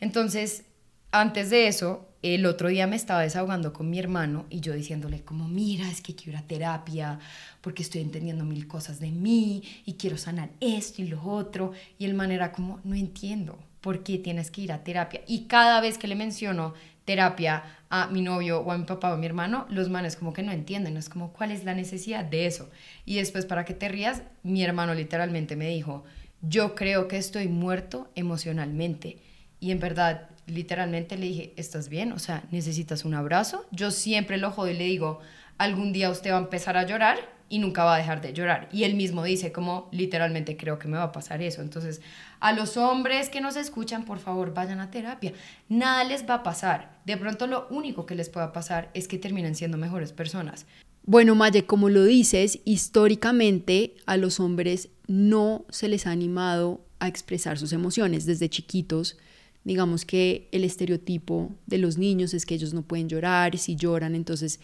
Entonces, 0.00 0.64
antes 1.12 1.50
de 1.50 1.68
eso, 1.68 2.08
el 2.22 2.46
otro 2.46 2.68
día 2.68 2.86
me 2.86 2.96
estaba 2.96 3.20
desahogando 3.20 3.72
con 3.72 3.90
mi 3.90 3.98
hermano 3.98 4.46
y 4.48 4.60
yo 4.60 4.72
diciéndole 4.72 5.22
como, 5.22 5.46
mira, 5.46 5.90
es 5.90 6.00
que 6.00 6.14
quiero 6.14 6.32
ir 6.32 6.36
a 6.38 6.46
terapia 6.46 7.18
porque 7.60 7.82
estoy 7.82 8.00
entendiendo 8.00 8.44
mil 8.44 8.66
cosas 8.66 8.98
de 8.98 9.10
mí 9.10 9.62
y 9.84 9.94
quiero 9.94 10.16
sanar 10.16 10.50
esto 10.60 11.02
y 11.02 11.08
lo 11.08 11.22
otro. 11.22 11.72
Y 11.98 12.06
el 12.06 12.14
man 12.14 12.30
era 12.30 12.50
como, 12.52 12.80
no 12.84 12.94
entiendo 12.94 13.58
por 13.80 14.02
qué 14.04 14.18
tienes 14.18 14.50
que 14.50 14.62
ir 14.62 14.72
a 14.72 14.84
terapia. 14.84 15.20
Y 15.26 15.44
cada 15.44 15.80
vez 15.80 15.98
que 15.98 16.08
le 16.08 16.14
menciono 16.14 16.74
terapia 17.04 17.64
a 17.90 18.06
mi 18.06 18.22
novio 18.22 18.60
o 18.60 18.72
a 18.72 18.78
mi 18.78 18.84
papá 18.84 19.10
o 19.10 19.14
a 19.14 19.18
mi 19.18 19.26
hermano, 19.26 19.66
los 19.68 19.90
manes 19.90 20.16
como 20.16 20.32
que 20.32 20.42
no 20.42 20.52
entienden, 20.52 20.96
es 20.96 21.08
como, 21.08 21.32
¿cuál 21.32 21.50
es 21.50 21.64
la 21.64 21.74
necesidad 21.74 22.24
de 22.24 22.46
eso? 22.46 22.70
Y 23.04 23.16
después, 23.16 23.44
para 23.44 23.64
que 23.64 23.74
te 23.74 23.88
rías, 23.88 24.22
mi 24.44 24.62
hermano 24.62 24.94
literalmente 24.94 25.56
me 25.56 25.68
dijo, 25.68 26.04
yo 26.40 26.74
creo 26.74 27.08
que 27.08 27.18
estoy 27.18 27.48
muerto 27.48 28.10
emocionalmente. 28.14 29.18
Y 29.58 29.72
en 29.72 29.80
verdad 29.80 30.28
literalmente 30.46 31.16
le 31.16 31.26
dije, 31.26 31.54
¿estás 31.56 31.88
bien? 31.88 32.12
O 32.12 32.18
sea, 32.18 32.44
¿necesitas 32.50 33.04
un 33.04 33.14
abrazo? 33.14 33.64
Yo 33.70 33.90
siempre 33.90 34.38
lo 34.38 34.50
jodo 34.50 34.70
y 34.70 34.74
le 34.74 34.84
digo, 34.84 35.20
algún 35.58 35.92
día 35.92 36.10
usted 36.10 36.32
va 36.32 36.36
a 36.36 36.40
empezar 36.40 36.76
a 36.76 36.86
llorar 36.86 37.18
y 37.48 37.58
nunca 37.58 37.84
va 37.84 37.96
a 37.96 37.98
dejar 37.98 38.22
de 38.22 38.32
llorar. 38.32 38.68
Y 38.72 38.84
él 38.84 38.94
mismo 38.94 39.22
dice, 39.22 39.52
como 39.52 39.88
literalmente 39.92 40.56
creo 40.56 40.78
que 40.78 40.88
me 40.88 40.96
va 40.96 41.04
a 41.04 41.12
pasar 41.12 41.42
eso. 41.42 41.60
Entonces, 41.60 42.00
a 42.40 42.52
los 42.52 42.78
hombres 42.78 43.28
que 43.28 43.42
nos 43.42 43.56
escuchan, 43.56 44.06
por 44.06 44.18
favor, 44.18 44.54
vayan 44.54 44.80
a 44.80 44.90
terapia. 44.90 45.34
Nada 45.68 46.02
les 46.04 46.26
va 46.26 46.36
a 46.36 46.42
pasar. 46.42 46.98
De 47.04 47.18
pronto 47.18 47.46
lo 47.46 47.66
único 47.68 48.06
que 48.06 48.14
les 48.14 48.30
pueda 48.30 48.52
pasar 48.52 48.90
es 48.94 49.06
que 49.06 49.18
terminen 49.18 49.54
siendo 49.54 49.76
mejores 49.76 50.12
personas. 50.12 50.64
Bueno, 51.04 51.34
Maye, 51.34 51.66
como 51.66 51.90
lo 51.90 52.04
dices, 52.04 52.60
históricamente 52.64 53.96
a 54.06 54.16
los 54.16 54.40
hombres 54.40 54.88
no 55.06 55.66
se 55.68 55.88
les 55.88 56.06
ha 56.06 56.10
animado 56.10 56.80
a 57.00 57.08
expresar 57.08 57.58
sus 57.58 57.72
emociones 57.74 58.24
desde 58.24 58.48
chiquitos 58.48 59.18
digamos 59.64 60.04
que 60.04 60.48
el 60.52 60.64
estereotipo 60.64 61.50
de 61.66 61.78
los 61.78 61.98
niños 61.98 62.34
es 62.34 62.46
que 62.46 62.54
ellos 62.54 62.74
no 62.74 62.82
pueden 62.82 63.08
llorar, 63.08 63.56
si 63.58 63.76
lloran 63.76 64.14
entonces 64.14 64.60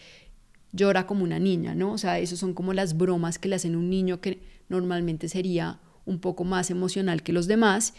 llora 0.71 1.07
como 1.07 1.23
una 1.23 1.39
niña, 1.39 1.73
¿no? 1.73 1.93
O 1.93 1.97
sea, 1.97 2.19
eso 2.19 2.35
son 2.35 2.53
como 2.53 2.73
las 2.73 2.97
bromas 2.97 3.39
que 3.39 3.49
le 3.49 3.55
hacen 3.55 3.75
un 3.75 3.89
niño 3.89 4.21
que 4.21 4.39
normalmente 4.67 5.29
sería 5.29 5.79
un 6.05 6.19
poco 6.19 6.43
más 6.43 6.69
emocional 6.69 7.23
que 7.23 7.33
los 7.33 7.47
demás. 7.47 7.93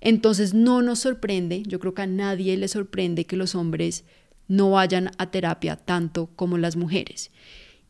Entonces 0.00 0.54
no 0.54 0.82
nos 0.82 1.00
sorprende, 1.00 1.62
yo 1.66 1.78
creo 1.78 1.94
que 1.94 2.02
a 2.02 2.06
nadie 2.06 2.56
le 2.56 2.68
sorprende 2.68 3.26
que 3.26 3.36
los 3.36 3.54
hombres 3.54 4.04
no 4.48 4.70
vayan 4.70 5.10
a 5.18 5.30
terapia 5.30 5.76
tanto 5.76 6.30
como 6.36 6.58
las 6.58 6.76
mujeres. 6.76 7.30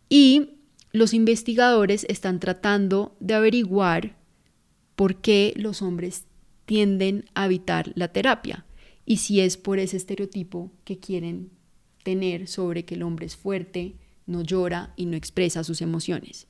Y 0.09 0.51
los 0.93 1.15
investigadores 1.15 2.05
están 2.09 2.41
tratando 2.41 3.17
de 3.21 3.35
averiguar 3.35 4.17
por 4.97 5.17
qué 5.17 5.55
los 5.57 5.83
hombres 5.83 6.25
tienden 6.71 7.25
a 7.35 7.47
evitar 7.47 7.91
la 7.97 8.13
terapia 8.13 8.65
y 9.05 9.17
si 9.17 9.41
es 9.41 9.57
por 9.57 9.81
ese 9.81 9.97
estereotipo 9.97 10.71
que 10.85 11.01
quieren 11.01 11.51
tener 12.05 12.47
sobre 12.47 12.85
que 12.85 12.95
el 12.95 13.03
hombre 13.03 13.27
es 13.27 13.35
fuerte, 13.35 13.97
no 14.27 14.43
llora 14.43 14.95
y 14.95 15.07
no 15.07 15.17
expresa 15.17 15.65
sus 15.65 15.83
emociones. 15.83 16.47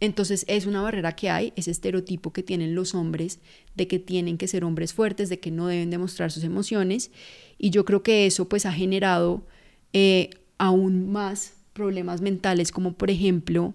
Entonces 0.00 0.44
es 0.48 0.66
una 0.66 0.82
barrera 0.82 1.14
que 1.14 1.30
hay, 1.30 1.52
ese 1.54 1.70
estereotipo 1.70 2.32
que 2.32 2.42
tienen 2.42 2.74
los 2.74 2.96
hombres 2.96 3.38
de 3.76 3.86
que 3.86 4.00
tienen 4.00 4.38
que 4.38 4.48
ser 4.48 4.64
hombres 4.64 4.92
fuertes, 4.92 5.28
de 5.28 5.38
que 5.38 5.52
no 5.52 5.68
deben 5.68 5.90
demostrar 5.90 6.32
sus 6.32 6.42
emociones 6.42 7.12
y 7.56 7.70
yo 7.70 7.84
creo 7.84 8.02
que 8.02 8.26
eso 8.26 8.48
pues 8.48 8.66
ha 8.66 8.72
generado 8.72 9.46
eh, 9.92 10.30
aún 10.58 11.12
más 11.12 11.54
problemas 11.74 12.22
mentales 12.22 12.72
como 12.72 12.94
por 12.94 13.08
ejemplo 13.08 13.72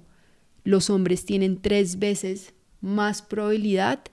los 0.65 0.89
hombres 0.89 1.23
tienen 1.23 1.61
tres 1.61 1.99
veces 1.99 2.53
más 2.81 3.21
probabilidad 3.21 4.03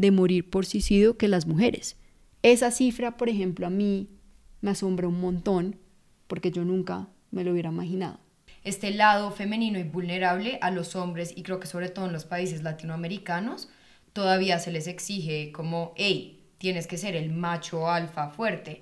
de 0.00 0.10
morir 0.10 0.48
por 0.48 0.64
suicidio 0.64 1.18
que 1.18 1.28
las 1.28 1.46
mujeres. 1.46 1.98
Esa 2.42 2.70
cifra, 2.70 3.18
por 3.18 3.28
ejemplo, 3.28 3.66
a 3.66 3.70
mí 3.70 4.08
me 4.62 4.70
asombra 4.70 5.06
un 5.06 5.20
montón 5.20 5.76
porque 6.26 6.50
yo 6.50 6.64
nunca 6.64 7.08
me 7.30 7.44
lo 7.44 7.52
hubiera 7.52 7.68
imaginado. 7.68 8.18
Este 8.64 8.92
lado 8.92 9.30
femenino 9.30 9.78
y 9.78 9.82
vulnerable 9.82 10.58
a 10.62 10.70
los 10.70 10.96
hombres, 10.96 11.34
y 11.36 11.42
creo 11.42 11.60
que 11.60 11.66
sobre 11.66 11.90
todo 11.90 12.06
en 12.06 12.14
los 12.14 12.24
países 12.24 12.62
latinoamericanos, 12.62 13.68
todavía 14.14 14.58
se 14.58 14.72
les 14.72 14.86
exige 14.86 15.52
como, 15.52 15.92
hey, 15.96 16.46
tienes 16.56 16.86
que 16.86 16.96
ser 16.96 17.14
el 17.14 17.30
macho 17.30 17.90
alfa 17.90 18.30
fuerte 18.30 18.80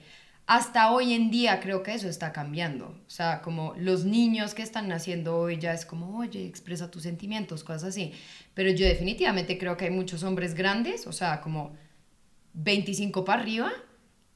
hasta 0.48 0.92
hoy 0.92 1.12
en 1.12 1.30
día 1.30 1.60
creo 1.60 1.82
que 1.82 1.92
eso 1.92 2.08
está 2.08 2.32
cambiando. 2.32 2.86
O 2.86 3.10
sea, 3.10 3.42
como 3.42 3.74
los 3.76 4.06
niños 4.06 4.54
que 4.54 4.62
están 4.62 4.88
naciendo 4.88 5.36
hoy 5.36 5.58
ya 5.58 5.74
es 5.74 5.84
como, 5.84 6.16
oye, 6.16 6.46
expresa 6.46 6.90
tus 6.90 7.02
sentimientos, 7.02 7.62
cosas 7.62 7.90
así. 7.90 8.12
Pero 8.54 8.70
yo 8.70 8.86
definitivamente 8.86 9.58
creo 9.58 9.76
que 9.76 9.84
hay 9.84 9.90
muchos 9.90 10.22
hombres 10.22 10.54
grandes, 10.54 11.06
o 11.06 11.12
sea, 11.12 11.42
como 11.42 11.76
25 12.54 13.26
para 13.26 13.42
arriba, 13.42 13.70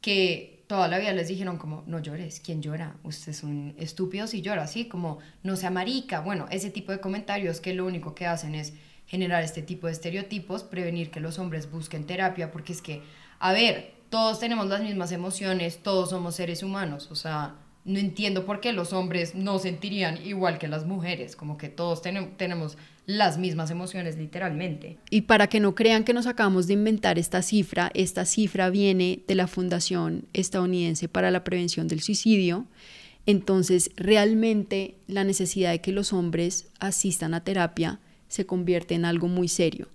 que 0.03 0.65
toda 0.67 0.87
la 0.87 0.99
vida 0.99 1.15
les 1.15 1.29
dijeron 1.29 1.57
como, 1.57 1.83
no 1.87 1.99
llores, 1.99 2.41
¿quién 2.41 2.61
llora? 2.61 2.99
Usted 3.05 3.33
es 3.33 3.43
un 3.43 3.75
estúpido 3.79 4.27
si 4.27 4.43
llora, 4.43 4.65
así 4.65 4.89
como, 4.89 5.19
no 5.43 5.57
sea 5.57 5.71
marica. 5.71 6.21
Bueno, 6.21 6.47
ese 6.51 6.69
tipo 6.69 6.93
de 6.93 7.01
comentarios 7.01 7.63
que 7.63 7.73
lo 7.73 7.87
único 7.87 8.15
que 8.15 8.27
hacen 8.27 8.55
es 8.55 8.75
generar 9.07 9.43
este 9.45 9.63
tipo 9.63 9.87
de 9.87 9.95
estereotipos, 9.95 10.63
prevenir 10.63 11.11
que 11.11 11.21
los 11.21 11.39
hombres 11.39 11.71
busquen 11.71 12.05
terapia, 12.05 12.51
porque 12.51 12.75
es 12.75 12.83
que, 12.83 13.01
a 13.39 13.55
ver, 13.55 14.02
todos 14.13 14.39
tenemos 14.39 14.69
las 14.69 14.83
mismas 14.83 15.11
emociones, 15.11 15.79
todos 15.83 16.11
somos 16.11 16.35
seres 16.35 16.63
humanos, 16.63 17.09
o 17.11 17.15
sea, 17.15 17.55
no 17.87 17.99
entiendo 17.99 18.45
por 18.45 18.61
qué 18.61 18.75
los 18.75 18.93
hombres 18.93 19.35
no 19.35 19.59
sentirían 19.59 20.23
igual 20.23 20.59
que 20.59 20.69
las 20.69 20.85
mujeres, 20.85 21.35
como 21.35 21.57
que 21.57 21.71
todos 21.71 22.03
tenemos 22.03 22.77
las 23.07 23.39
mismas 23.39 23.71
emociones 23.71 24.19
literalmente. 24.19 24.99
Y 25.09 25.23
para 25.23 25.47
que 25.47 25.61
no 25.61 25.75
crean 25.75 26.05
que 26.05 26.13
nos 26.13 26.27
acabamos 26.27 26.67
de 26.67 26.75
inventar 26.75 27.19
esta 27.19 27.41
cifra, 27.41 27.91
esta 27.95 28.27
cifra 28.27 28.69
viene 28.69 29.21
de 29.27 29.35
la 29.35 29.47
Fundación 29.47 30.27
Estadounidense 30.35 31.09
para 31.09 31.31
la 31.31 31.43
Prevención 31.43 31.89
del 31.89 32.03
Suicidio. 32.03 32.67
Entonces, 33.25 33.93
realmente 33.97 34.97
la 35.07 35.25
necesidad 35.25 35.71
de 35.71 35.81
que 35.81 35.91
los 35.91 36.13
hombres 36.13 36.69
asistan 36.81 37.33
a 37.33 37.45
terapia 37.45 37.99
se 38.29 38.45
convierte 38.45 38.95
en 38.95 39.07
algo 39.07 39.29
muy 39.29 39.49
serio. 39.49 39.89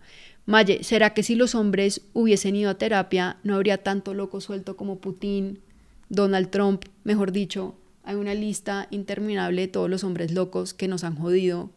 Maye, 0.47 0.81
¿será 0.85 1.13
que 1.13 1.23
si 1.23 1.35
los 1.35 1.55
hombres 1.55 2.03
hubiesen 2.13 2.55
ido 2.55 2.69
a 2.69 2.77
terapia 2.77 3.35
no 3.43 3.55
habría 3.55 3.83
tanto 3.83 4.13
loco 4.13 4.39
suelto 4.39 4.77
como 4.77 4.99
Putin, 4.99 5.59
Donald 6.07 6.51
Trump? 6.51 6.85
Mejor 7.03 7.33
dicho, 7.33 7.75
hay 8.05 8.15
una 8.15 8.33
lista 8.33 8.87
interminable 8.89 9.63
de 9.63 9.67
todos 9.67 9.89
los 9.89 10.05
hombres 10.05 10.31
locos 10.31 10.73
que 10.73 10.87
nos 10.87 11.03
han 11.03 11.17
jodido 11.17 11.71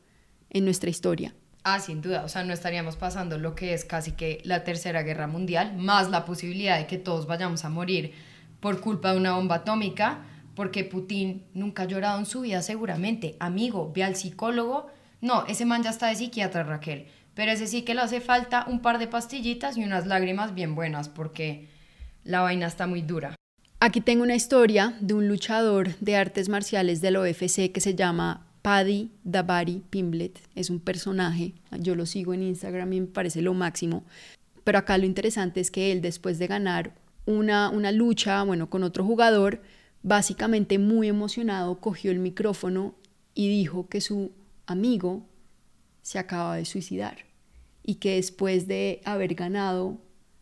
en 0.51 0.65
nuestra 0.65 0.89
historia. 0.89 1.35
Ah, 1.65 1.81
sin 1.81 2.01
duda, 2.01 2.23
o 2.25 2.29
sea, 2.29 2.45
no 2.45 2.53
estaríamos 2.53 2.95
pasando 2.95 3.39
lo 3.39 3.57
que 3.57 3.75
es 3.75 3.85
casi 3.85 4.13
que 4.13 4.41
la 4.45 4.63
tercera 4.63 5.03
guerra 5.03 5.27
mundial, 5.27 5.77
más 5.77 6.09
la 6.09 6.25
posibilidad 6.25 6.79
de 6.79 6.87
que 6.87 6.97
todos 6.97 7.27
vayamos 7.27 7.65
a 7.65 7.71
morir 7.71 8.13
por 8.61 8.81
culpa 8.81 9.11
de 9.11 9.19
una 9.19 9.35
bomba 9.35 9.57
atómica, 9.57 10.21
porque 10.55 10.85
Putin 10.85 11.45
nunca 11.55 11.83
ha 11.83 11.87
llorado 11.87 12.21
en 12.21 12.27
su 12.27 12.43
vida 12.43 12.63
seguramente. 12.63 13.35
Amigo, 13.41 13.91
ve 13.93 14.05
al 14.05 14.15
psicólogo. 14.15 14.87
No, 15.21 15.45
ese 15.47 15.65
man 15.67 15.83
ya 15.83 15.91
está 15.91 16.07
de 16.07 16.15
psiquiatra, 16.15 16.63
Raquel 16.63 17.09
pero 17.41 17.53
ese 17.53 17.67
sí 17.67 17.81
que 17.81 17.95
le 17.95 18.03
hace 18.03 18.21
falta 18.21 18.67
un 18.69 18.81
par 18.81 18.99
de 18.99 19.07
pastillitas 19.07 19.79
y 19.79 19.83
unas 19.83 20.07
lágrimas 20.07 20.55
bien 20.55 20.75
buenas 20.75 21.09
porque 21.09 21.71
la 22.23 22.43
vaina 22.43 22.67
está 22.67 22.87
muy 22.87 23.01
dura. 23.01 23.35
Aquí 23.81 24.03
tengo 24.03 24.25
una 24.25 24.35
historia 24.35 24.95
de 25.01 25.15
un 25.15 25.27
luchador 25.27 25.97
de 26.01 26.17
artes 26.17 26.51
marciales 26.51 27.01
del 27.01 27.17
OFC 27.17 27.73
que 27.73 27.81
se 27.81 27.95
llama 27.95 28.47
Paddy 28.61 29.11
Dabari 29.25 29.83
Pimblet. 29.89 30.39
Es 30.55 30.69
un 30.69 30.81
personaje, 30.81 31.55
yo 31.79 31.95
lo 31.95 32.05
sigo 32.05 32.35
en 32.35 32.43
Instagram 32.43 32.93
y 32.93 33.01
me 33.01 33.07
parece 33.07 33.41
lo 33.41 33.55
máximo. 33.55 34.05
Pero 34.63 34.77
acá 34.77 34.99
lo 34.99 35.07
interesante 35.07 35.61
es 35.61 35.71
que 35.71 35.93
él 35.93 36.03
después 36.03 36.39
de 36.39 36.47
ganar 36.47 36.93
una, 37.25 37.71
una 37.71 37.91
lucha, 37.91 38.43
bueno, 38.43 38.69
con 38.69 38.83
otro 38.83 39.03
jugador, 39.03 39.63
básicamente 40.03 40.79
muy 40.79 41.09
emocionado, 41.09 41.81
cogió 41.81 42.11
el 42.11 42.19
micrófono 42.19 42.97
y 43.33 43.49
dijo 43.49 43.89
que 43.89 44.03
su 44.03 44.31
amigo 44.67 45.27
se 46.03 46.19
acaba 46.19 46.57
de 46.57 46.67
suicidar 46.67 47.30
y 47.91 47.97
que 47.97 48.15
después 48.15 48.69
de 48.69 49.01
haber 49.05 49.35
ganado 49.35 49.99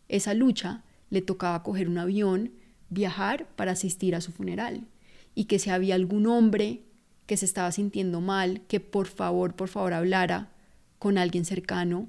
esa 0.07 0.35
lucha 0.35 0.83
le 1.09 1.23
tocaba 1.23 1.63
coger 1.63 1.89
un 1.89 1.97
avión, 1.97 2.51
viajar 2.91 3.47
para 3.55 3.71
asistir 3.71 4.13
a 4.13 4.21
su 4.21 4.31
funeral 4.31 4.85
y 5.33 5.45
que 5.45 5.57
si 5.57 5.71
había 5.71 5.95
algún 5.95 6.27
hombre 6.27 6.83
que 7.25 7.37
se 7.37 7.45
estaba 7.45 7.71
sintiendo 7.71 8.21
mal, 8.21 8.61
que 8.67 8.79
por 8.79 9.07
favor, 9.07 9.55
por 9.55 9.67
favor 9.67 9.93
hablara 9.93 10.51
con 10.99 11.17
alguien 11.17 11.43
cercano 11.43 12.07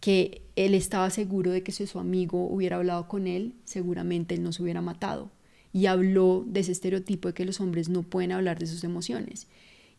que 0.00 0.40
él 0.56 0.74
estaba 0.74 1.10
seguro 1.10 1.50
de 1.50 1.62
que 1.62 1.72
si 1.72 1.86
su 1.86 1.98
amigo 1.98 2.46
hubiera 2.46 2.76
hablado 2.76 3.08
con 3.08 3.26
él, 3.26 3.56
seguramente 3.66 4.36
él 4.36 4.42
no 4.42 4.54
se 4.54 4.62
hubiera 4.62 4.80
matado. 4.80 5.30
Y 5.74 5.84
habló 5.84 6.46
de 6.46 6.60
ese 6.60 6.72
estereotipo 6.72 7.28
de 7.28 7.34
que 7.34 7.44
los 7.44 7.60
hombres 7.60 7.90
no 7.90 8.04
pueden 8.04 8.32
hablar 8.32 8.58
de 8.58 8.66
sus 8.66 8.84
emociones. 8.84 9.48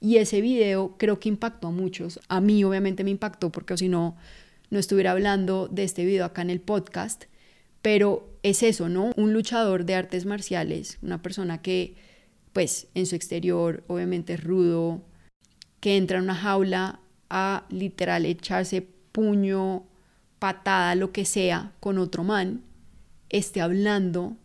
Y 0.02 0.18
ese 0.18 0.42
video 0.42 0.98
creo 0.98 1.20
que 1.20 1.30
impactó 1.30 1.68
a 1.68 1.72
muchos. 1.72 2.20
A 2.28 2.42
mí 2.42 2.64
obviamente 2.64 3.04
me 3.04 3.12
impactó 3.12 3.52
porque 3.52 3.78
si 3.78 3.88
no, 3.88 4.18
no 4.72 4.80
estuviera 4.80 5.12
hablando 5.12 5.68
de 5.68 5.84
este 5.84 6.04
video 6.04 6.26
acá 6.26 6.42
en 6.42 6.50
el 6.50 6.60
podcast. 6.60 7.26
Pero 7.84 8.28
es 8.42 8.64
eso, 8.64 8.90
¿no? 8.90 9.12
Un 9.16 9.34
luchador 9.34 9.86
de 9.86 9.96
artes 9.96 10.26
marciales, 10.26 10.98
una 11.04 11.22
persona 11.22 11.62
que, 11.62 11.96
pues, 12.52 12.88
en 12.96 13.06
su 13.06 13.16
exterior 13.16 13.84
obviamente 13.88 14.34
es 14.34 14.44
rudo, 14.44 15.04
que 15.80 15.98
entra 15.98 16.18
en 16.18 16.24
una 16.24 16.36
jaula 16.36 17.00
a 17.30 17.66
literal 17.70 18.26
echarse 18.26 18.82
puño, 18.82 19.86
patada, 20.40 20.96
lo 20.96 21.12
que 21.12 21.26
sea, 21.26 21.74
con 21.80 22.00
otro 22.00 22.24
man, 22.24 22.64
esté 23.30 23.62
hablando 23.62 24.36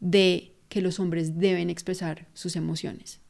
de 0.00 0.52
que 0.68 0.82
los 0.82 0.98
hombres 0.98 1.38
deben 1.38 1.70
expresar 1.70 2.26
sus 2.34 2.56
emociones. 2.56 3.20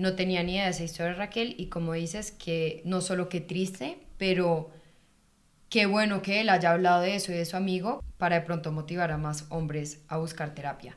No 0.00 0.14
tenía 0.14 0.42
ni 0.42 0.52
idea 0.52 0.64
de 0.64 0.70
esa 0.70 0.84
historia, 0.84 1.12
Raquel, 1.12 1.54
y 1.58 1.66
como 1.66 1.92
dices, 1.92 2.32
que 2.32 2.80
no 2.86 3.02
solo 3.02 3.28
que 3.28 3.42
triste, 3.42 3.98
pero 4.16 4.70
qué 5.68 5.84
bueno 5.84 6.22
que 6.22 6.40
él 6.40 6.48
haya 6.48 6.70
hablado 6.70 7.02
de 7.02 7.16
eso 7.16 7.32
y 7.32 7.34
de 7.34 7.44
su 7.44 7.58
amigo 7.58 8.02
para 8.16 8.36
de 8.36 8.46
pronto 8.46 8.72
motivar 8.72 9.12
a 9.12 9.18
más 9.18 9.44
hombres 9.50 10.02
a 10.08 10.16
buscar 10.16 10.54
terapia. 10.54 10.96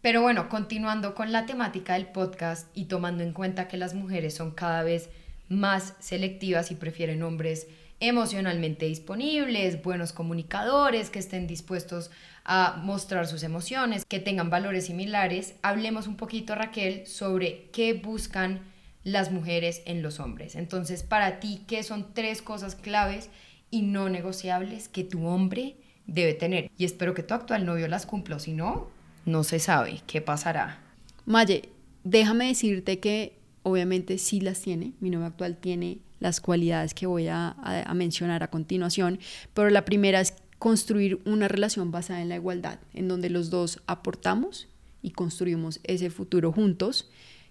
Pero 0.00 0.22
bueno, 0.22 0.48
continuando 0.48 1.14
con 1.14 1.30
la 1.30 1.46
temática 1.46 1.94
del 1.94 2.06
podcast 2.06 2.66
y 2.74 2.86
tomando 2.86 3.22
en 3.22 3.32
cuenta 3.32 3.68
que 3.68 3.76
las 3.76 3.94
mujeres 3.94 4.34
son 4.34 4.50
cada 4.50 4.82
vez 4.82 5.08
más 5.48 5.94
selectivas 6.00 6.72
y 6.72 6.74
prefieren 6.74 7.22
hombres 7.22 7.68
emocionalmente 8.00 8.86
disponibles, 8.86 9.84
buenos 9.84 10.12
comunicadores, 10.12 11.10
que 11.10 11.20
estén 11.20 11.46
dispuestos 11.46 12.10
a 12.48 12.80
mostrar 12.80 13.26
sus 13.26 13.42
emociones, 13.42 14.04
que 14.04 14.20
tengan 14.20 14.50
valores 14.50 14.86
similares. 14.86 15.54
Hablemos 15.62 16.06
un 16.06 16.16
poquito, 16.16 16.54
Raquel, 16.54 17.06
sobre 17.06 17.68
qué 17.72 17.92
buscan 17.92 18.60
las 19.02 19.32
mujeres 19.32 19.82
en 19.84 20.00
los 20.00 20.20
hombres. 20.20 20.54
Entonces, 20.54 21.02
para 21.02 21.40
ti, 21.40 21.64
¿qué 21.66 21.82
son 21.82 22.14
tres 22.14 22.42
cosas 22.42 22.76
claves 22.76 23.30
y 23.70 23.82
no 23.82 24.08
negociables 24.08 24.88
que 24.88 25.02
tu 25.02 25.26
hombre 25.26 25.76
debe 26.06 26.34
tener? 26.34 26.70
Y 26.78 26.84
espero 26.84 27.14
que 27.14 27.24
tu 27.24 27.34
actual 27.34 27.66
novio 27.66 27.88
las 27.88 28.06
cumpla, 28.06 28.38
si 28.38 28.52
no, 28.52 28.88
no 29.24 29.42
se 29.42 29.58
sabe 29.58 30.02
qué 30.06 30.20
pasará. 30.20 30.78
Maye, 31.24 31.70
déjame 32.04 32.46
decirte 32.46 33.00
que 33.00 33.36
obviamente 33.64 34.18
sí 34.18 34.40
las 34.40 34.60
tiene, 34.60 34.92
mi 35.00 35.10
novio 35.10 35.26
actual 35.26 35.56
tiene 35.56 35.98
las 36.20 36.40
cualidades 36.40 36.94
que 36.94 37.06
voy 37.06 37.26
a, 37.28 37.56
mencionar 37.94 38.42
a 38.42 38.48
continuación, 38.48 39.18
pero 39.52 39.68
la 39.70 39.84
primera 39.84 40.20
es 40.20 40.34
construir 40.58 41.20
una 41.24 41.48
relación 41.48 41.90
basada 41.90 42.22
en 42.22 42.28
la 42.28 42.36
igualdad, 42.36 42.78
en 42.94 43.08
donde 43.08 43.30
los 43.30 43.50
dos 43.50 43.82
aportamos 43.86 44.68
y 45.02 45.10
construimos 45.10 45.80
ese 45.84 46.10
futuro 46.10 46.52
juntos, 46.52 47.10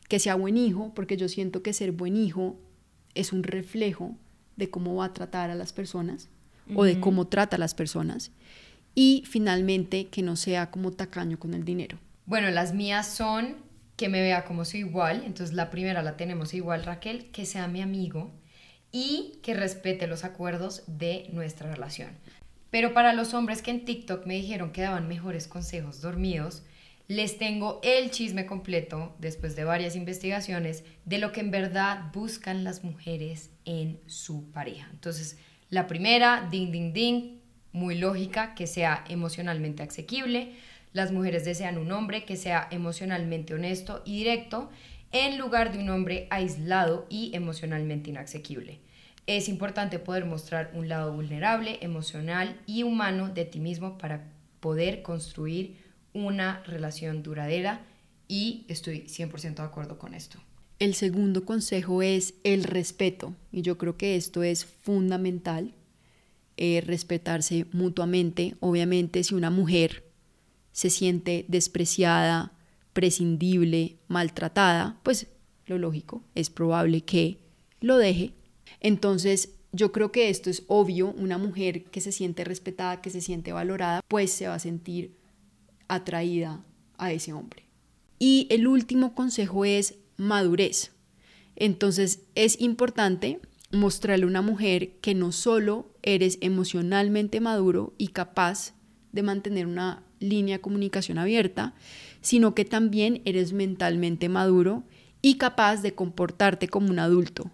que 0.09 0.19
sea 0.19 0.35
buen 0.35 0.57
hijo, 0.57 0.91
porque 0.93 1.17
yo 1.17 1.29
siento 1.29 1.61
que 1.63 1.73
ser 1.73 1.91
buen 1.91 2.15
hijo 2.15 2.59
es 3.13 3.33
un 3.33 3.43
reflejo 3.43 4.15
de 4.55 4.69
cómo 4.69 4.95
va 4.95 5.05
a 5.05 5.13
tratar 5.13 5.49
a 5.49 5.55
las 5.55 5.73
personas 5.73 6.29
o 6.73 6.83
de 6.83 6.99
cómo 6.99 7.27
trata 7.27 7.57
a 7.57 7.59
las 7.59 7.75
personas, 7.75 8.31
y 8.95 9.23
finalmente 9.27 10.07
que 10.07 10.23
no 10.23 10.35
sea 10.35 10.71
como 10.71 10.91
tacaño 10.91 11.37
con 11.37 11.53
el 11.53 11.63
dinero. 11.63 11.99
Bueno, 12.25 12.49
las 12.49 12.73
mías 12.73 13.13
son 13.13 13.57
que 13.95 14.09
me 14.09 14.21
vea 14.21 14.45
como 14.45 14.65
soy 14.65 14.79
igual, 14.81 15.23
entonces 15.25 15.55
la 15.55 15.69
primera 15.69 16.01
la 16.01 16.17
tenemos 16.17 16.53
igual 16.53 16.83
Raquel, 16.83 17.29
que 17.31 17.45
sea 17.45 17.67
mi 17.67 17.81
amigo, 17.81 18.31
y 18.91 19.39
que 19.43 19.53
respete 19.53 20.07
los 20.07 20.23
acuerdos 20.23 20.83
de 20.87 21.27
nuestra 21.33 21.69
relación. 21.69 22.11
Pero 22.75 22.93
para 22.93 23.13
los 23.13 23.33
hombres 23.33 23.61
que 23.61 23.71
en 23.71 23.85
TikTok 23.85 24.25
me 24.25 24.33
dijeron 24.33 24.73
que 24.73 24.81
daban 24.81 25.07
mejores 25.07 25.47
consejos 25.47 26.01
dormidos, 26.01 26.61
les 27.07 27.37
tengo 27.37 27.79
el 27.83 28.11
chisme 28.11 28.45
completo, 28.45 29.15
después 29.17 29.55
de 29.55 29.63
varias 29.63 29.95
investigaciones, 29.95 30.83
de 31.05 31.19
lo 31.19 31.31
que 31.31 31.39
en 31.39 31.51
verdad 31.51 32.11
buscan 32.13 32.65
las 32.65 32.83
mujeres 32.83 33.49
en 33.63 33.97
su 34.07 34.51
pareja. 34.51 34.89
Entonces, 34.91 35.37
la 35.69 35.87
primera, 35.87 36.49
ding, 36.51 36.69
ding, 36.69 36.91
ding, 36.91 37.37
muy 37.71 37.97
lógica, 37.97 38.55
que 38.55 38.67
sea 38.67 39.05
emocionalmente 39.07 39.81
asequible. 39.81 40.51
Las 40.91 41.13
mujeres 41.13 41.45
desean 41.45 41.77
un 41.77 41.93
hombre 41.93 42.25
que 42.25 42.35
sea 42.35 42.67
emocionalmente 42.71 43.53
honesto 43.53 44.03
y 44.03 44.17
directo 44.17 44.69
en 45.13 45.37
lugar 45.37 45.71
de 45.71 45.79
un 45.79 45.87
hombre 45.91 46.27
aislado 46.29 47.07
y 47.09 47.33
emocionalmente 47.35 48.09
inasequible. 48.09 48.81
Es 49.27 49.49
importante 49.49 49.97
poder 49.97 50.25
mostrar 50.25 50.71
un 50.75 50.87
lado 50.87 51.11
vulnerable, 51.13 51.79
emocional 51.81 52.59
y 52.67 52.83
humano 52.83 53.29
de 53.29 53.45
ti 53.45 53.59
mismo 53.59 53.97
para 53.97 54.31
poder 54.59 55.01
construir 55.01 55.77
una 56.13 56.61
relación 56.63 57.23
duradera 57.23 57.81
y 58.27 58.65
estoy 58.67 59.01
100% 59.01 59.55
de 59.55 59.63
acuerdo 59.63 59.97
con 59.97 60.13
esto. 60.13 60.39
El 60.77 60.93
segundo 60.93 61.45
consejo 61.45 62.01
es 62.01 62.35
el 62.43 62.63
respeto 62.63 63.33
y 63.51 63.61
yo 63.61 63.77
creo 63.77 63.97
que 63.97 64.15
esto 64.15 64.43
es 64.43 64.65
fundamental, 64.65 65.73
eh, 66.57 66.83
respetarse 66.85 67.65
mutuamente. 67.71 68.55
Obviamente 68.59 69.23
si 69.23 69.35
una 69.35 69.49
mujer 69.49 70.03
se 70.71 70.89
siente 70.89 71.45
despreciada, 71.47 72.51
prescindible, 72.93 73.97
maltratada, 74.07 74.99
pues 75.03 75.27
lo 75.65 75.77
lógico 75.77 76.21
es 76.35 76.49
probable 76.49 77.01
que 77.01 77.39
lo 77.79 77.97
deje 77.97 78.33
entonces, 78.79 79.55
yo 79.71 79.91
creo 79.91 80.11
que 80.11 80.29
esto 80.29 80.49
es 80.49 80.63
obvio, 80.67 81.13
una 81.17 81.37
mujer 81.37 81.83
que 81.85 82.01
se 82.01 82.11
siente 82.11 82.43
respetada, 82.43 83.01
que 83.01 83.09
se 83.09 83.21
siente 83.21 83.51
valorada, 83.51 84.01
pues 84.07 84.31
se 84.31 84.47
va 84.47 84.55
a 84.55 84.59
sentir 84.59 85.15
atraída 85.87 86.63
a 86.97 87.11
ese 87.11 87.33
hombre. 87.33 87.65
Y 88.19 88.47
el 88.49 88.67
último 88.67 89.13
consejo 89.13 89.65
es 89.65 89.95
madurez. 90.17 90.91
Entonces, 91.55 92.21
es 92.35 92.59
importante 92.61 93.39
mostrarle 93.71 94.25
a 94.25 94.29
una 94.29 94.41
mujer 94.41 94.93
que 95.01 95.13
no 95.13 95.31
solo 95.31 95.91
eres 96.01 96.37
emocionalmente 96.41 97.41
maduro 97.41 97.93
y 97.97 98.09
capaz 98.09 98.73
de 99.11 99.23
mantener 99.23 99.67
una 99.67 100.03
línea 100.19 100.57
de 100.57 100.61
comunicación 100.61 101.17
abierta, 101.17 101.73
sino 102.21 102.55
que 102.55 102.65
también 102.65 103.21
eres 103.25 103.53
mentalmente 103.53 104.29
maduro 104.29 104.83
y 105.21 105.35
capaz 105.35 105.81
de 105.81 105.93
comportarte 105.93 106.67
como 106.67 106.89
un 106.89 106.99
adulto. 106.99 107.51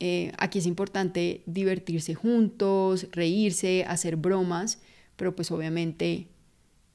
Eh, 0.00 0.32
aquí 0.38 0.58
es 0.58 0.66
importante 0.66 1.42
divertirse 1.46 2.14
juntos, 2.14 3.08
reírse, 3.10 3.84
hacer 3.84 4.16
bromas, 4.16 4.80
pero 5.16 5.34
pues 5.34 5.50
obviamente 5.50 6.28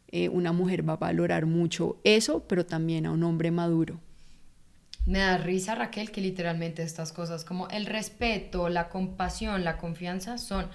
eh, 0.08 0.30
una 0.30 0.54
mujer 0.54 0.88
va 0.88 0.94
a 0.94 0.98
valorar 0.98 1.46
mucho 1.46 1.98
eso, 2.04 2.46
pero 2.48 2.66
también 2.66 3.06
a 3.06 3.12
un 3.12 3.24
hombre 3.24 3.52
maduro. 3.52 4.00
Me 5.06 5.20
da 5.20 5.38
risa, 5.38 5.76
Raquel, 5.76 6.12
que 6.12 6.22
literalmente 6.22 6.82
estas 6.82 7.12
cosas 7.12 7.44
como 7.44 7.68
el 7.68 7.86
respeto, 7.86 8.70
la 8.70 8.88
compasión, 8.88 9.66
la 9.66 9.78
confianza 9.78 10.38
son 10.38 10.68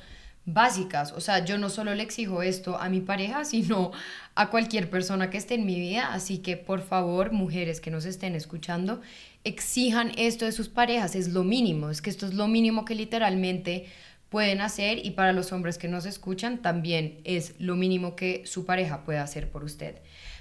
básicas. 0.44 1.12
O 1.12 1.20
sea, 1.20 1.44
yo 1.44 1.56
no 1.56 1.70
solo 1.70 1.94
le 1.94 2.02
exijo 2.02 2.42
esto 2.42 2.78
a 2.78 2.88
mi 2.88 3.00
pareja, 3.00 3.44
sino 3.46 3.92
a 4.34 4.50
cualquier 4.50 4.90
persona 4.90 5.30
que 5.30 5.38
esté 5.38 5.54
en 5.54 5.66
mi 5.66 5.78
vida. 5.78 6.12
Así 6.12 6.38
que, 6.38 6.56
por 6.56 6.82
favor, 6.82 7.32
mujeres 7.32 7.80
que 7.80 7.90
nos 7.90 8.04
estén 8.04 8.34
escuchando, 8.34 9.00
exijan 9.48 10.12
esto 10.16 10.44
de 10.44 10.52
sus 10.52 10.68
parejas, 10.68 11.14
es 11.16 11.28
lo 11.28 11.44
mínimo, 11.44 11.90
es 11.90 12.02
que 12.02 12.11
esto 12.11 12.26
es 12.26 12.34
lo 12.34 12.48
mínimo 12.48 12.84
que 12.84 12.94
literalmente 12.94 13.87
pueden 14.28 14.61
hacer 14.61 15.04
y 15.04 15.12
para 15.12 15.32
los 15.32 15.52
hombres 15.52 15.78
que 15.78 15.88
nos 15.88 16.06
escuchan 16.06 16.58
también 16.58 17.20
es 17.24 17.54
lo 17.58 17.76
mínimo 17.76 18.14
que 18.14 18.42
su 18.46 18.66
pareja 18.66 19.04
puede 19.04 19.18
hacer 19.18 19.50
por 19.50 19.64
usted. 19.64 19.96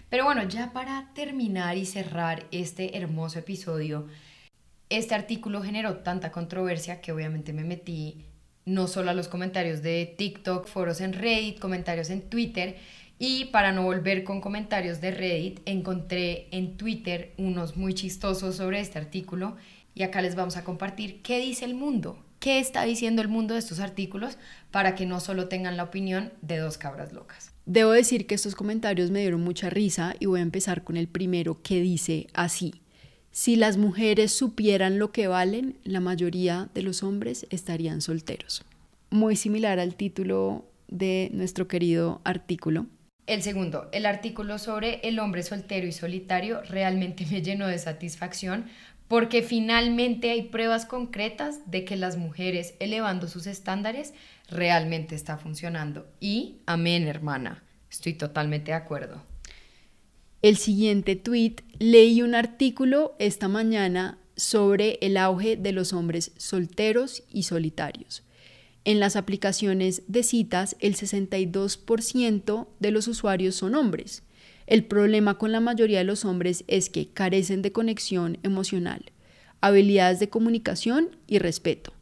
Pero 0.09 0.25
bueno, 0.25 0.43
ya 0.47 0.73
para 0.73 1.11
terminar 1.13 1.77
y 1.77 1.85
cerrar 1.85 2.45
este 2.51 2.97
hermoso 2.97 3.39
episodio, 3.39 4.07
este 4.89 5.15
artículo 5.15 5.61
generó 5.61 5.97
tanta 5.97 6.31
controversia 6.31 7.01
que 7.01 7.11
obviamente 7.11 7.53
me 7.53 7.63
metí 7.63 8.25
no 8.65 8.87
solo 8.87 9.11
a 9.11 9.13
los 9.13 9.29
comentarios 9.29 9.81
de 9.81 10.13
TikTok, 10.17 10.67
foros 10.67 10.99
en 10.99 11.13
Reddit, 11.13 11.59
comentarios 11.59 12.09
en 12.09 12.21
Twitter, 12.29 12.77
y 13.19 13.45
para 13.45 13.71
no 13.71 13.83
volver 13.83 14.23
con 14.23 14.41
comentarios 14.41 15.01
de 15.01 15.11
Reddit, 15.11 15.61
encontré 15.65 16.47
en 16.51 16.77
Twitter 16.77 17.33
unos 17.37 17.75
muy 17.75 17.93
chistosos 17.93 18.55
sobre 18.55 18.79
este 18.79 18.99
artículo 18.99 19.55
y 19.95 20.03
acá 20.03 20.21
les 20.21 20.35
vamos 20.35 20.57
a 20.57 20.63
compartir 20.63 21.21
qué 21.23 21.39
dice 21.39 21.65
el 21.65 21.73
mundo, 21.73 22.19
qué 22.39 22.59
está 22.59 22.83
diciendo 22.83 23.21
el 23.21 23.27
mundo 23.27 23.55
de 23.55 23.59
estos 23.59 23.79
artículos 23.79 24.37
para 24.69 24.93
que 24.93 25.07
no 25.07 25.19
solo 25.19 25.47
tengan 25.47 25.77
la 25.77 25.83
opinión 25.83 26.31
de 26.41 26.57
dos 26.57 26.77
cabras 26.77 27.13
locas. 27.13 27.51
Debo 27.65 27.91
decir 27.91 28.27
que 28.27 28.35
estos 28.35 28.55
comentarios 28.55 29.09
me 29.09 29.21
dieron 29.21 29.41
mucha 29.41 29.69
risa 29.69 30.15
y 30.19 30.27
voy 30.27 30.39
a 30.39 30.43
empezar 30.43 30.83
con 30.83 30.95
el 30.95 31.07
primero 31.07 31.61
que 31.61 31.81
dice 31.81 32.27
así. 32.33 32.81
Si 33.31 33.55
las 33.55 33.77
mujeres 33.77 34.31
supieran 34.31 34.99
lo 34.99 35.11
que 35.11 35.27
valen, 35.27 35.77
la 35.83 35.99
mayoría 35.99 36.69
de 36.73 36.81
los 36.81 37.03
hombres 37.03 37.45
estarían 37.49 38.01
solteros. 38.01 38.63
Muy 39.09 39.35
similar 39.35 39.79
al 39.79 39.95
título 39.95 40.65
de 40.87 41.29
nuestro 41.33 41.67
querido 41.67 42.21
artículo. 42.23 42.85
El 43.27 43.41
segundo, 43.43 43.89
el 43.91 44.05
artículo 44.05 44.57
sobre 44.57 45.01
el 45.03 45.19
hombre 45.19 45.43
soltero 45.43 45.85
y 45.85 45.91
solitario 45.91 46.61
realmente 46.63 47.25
me 47.29 47.41
llenó 47.41 47.67
de 47.67 47.77
satisfacción 47.77 48.67
porque 49.09 49.41
finalmente 49.41 50.31
hay 50.31 50.43
pruebas 50.43 50.85
concretas 50.85 51.59
de 51.69 51.83
que 51.83 51.97
las 51.97 52.17
mujeres 52.17 52.73
elevando 52.79 53.27
sus 53.27 53.45
estándares 53.45 54.13
realmente 54.49 55.13
está 55.13 55.37
funcionando. 55.37 56.07
Y 56.21 56.57
amén, 56.65 57.05
hermana, 57.07 57.63
estoy 57.91 58.13
totalmente 58.13 58.71
de 58.71 58.77
acuerdo. 58.77 59.21
El 60.41 60.55
siguiente 60.55 61.15
tweet, 61.15 61.55
leí 61.79 62.21
un 62.21 62.33
artículo 62.33 63.15
esta 63.19 63.49
mañana 63.49 64.19
sobre 64.37 64.99
el 65.01 65.17
auge 65.17 65.57
de 65.57 65.73
los 65.73 65.91
hombres 65.93 66.31
solteros 66.37 67.23
y 67.29 67.43
solitarios. 67.43 68.23
En 68.87 68.99
las 68.99 69.15
aplicaciones 69.15 70.01
de 70.07 70.23
citas, 70.23 70.75
el 70.79 70.95
62% 70.95 72.67
de 72.79 72.91
los 72.91 73.07
usuarios 73.07 73.55
son 73.55 73.75
hombres 73.75 74.23
el 74.67 74.83
problema 74.83 75.37
con 75.37 75.53
la 75.53 75.61
mayoría 75.61 75.99
de 75.99 76.03
los 76.03 76.25
hombres 76.25 76.65
es 76.67 76.89
que 76.89 77.07
carecen 77.07 77.61
de 77.61 77.71
conexión 77.71 78.37
emocional, 78.43 79.13
habilidades 79.61 80.19
de 80.19 80.27
comunicación 80.27 81.15
y 81.25 81.39
respeto. 81.39 81.93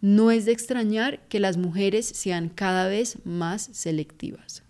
No 0.00 0.30
es 0.30 0.46
de 0.46 0.52
extrañar 0.52 1.20
que 1.28 1.38
las 1.38 1.58
mujeres 1.58 2.06
sean 2.06 2.48
cada 2.48 2.88
vez 2.88 3.18
más 3.24 3.68
selectivas. 3.72 4.62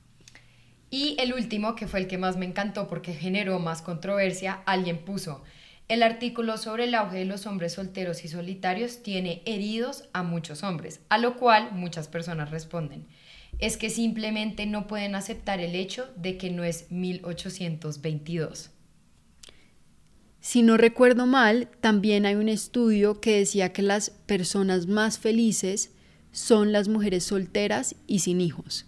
Y 0.91 1.17
el 1.21 1.33
último, 1.33 1.77
que 1.77 1.87
fue 1.87 2.01
el 2.01 2.09
que 2.09 2.19
más 2.19 2.37
me 2.37 2.47
encantó 2.47 2.89
porque 2.89 3.15
generó 3.15 3.61
más 3.61 3.83
controversia, 3.83 4.63
alguien 4.67 5.05
puso, 5.05 5.45
el 5.89 6.03
artículo 6.03 6.57
sobre 6.57 6.85
el 6.85 6.95
auge 6.95 7.19
de 7.19 7.25
los 7.25 7.47
hombres 7.47 7.75
solteros 7.75 8.25
y 8.25 8.29
solitarios 8.29 9.03
tiene 9.03 9.43
heridos 9.45 10.09
a 10.13 10.23
muchos 10.23 10.63
hombres, 10.63 11.01
a 11.09 11.19
lo 11.19 11.37
cual 11.37 11.73
muchas 11.73 12.09
personas 12.09 12.51
responden 12.51 13.07
es 13.59 13.77
que 13.77 13.91
simplemente 13.91 14.67
no 14.67 14.87
pueden 14.87 15.15
aceptar 15.15 15.61
el 15.61 15.75
hecho 15.75 16.09
de 16.17 16.37
que 16.37 16.51
no 16.51 16.65
es 16.65 16.91
1822. 16.91 18.71
Si 20.41 20.63
no 20.63 20.77
recuerdo 20.77 21.27
mal, 21.27 21.69
también 21.81 22.27
hay 22.27 22.35
un 22.35 22.49
estudio 22.49 23.21
que 23.21 23.39
decía 23.39 23.73
que 23.73 23.83
las 23.83 24.11
personas 24.11 24.87
más 24.87 25.19
felices 25.19 25.93
son 26.33 26.73
las 26.73 26.89
mujeres 26.89 27.25
solteras 27.25 27.97
y 28.07 28.19
sin 28.19 28.41
hijos. 28.41 28.87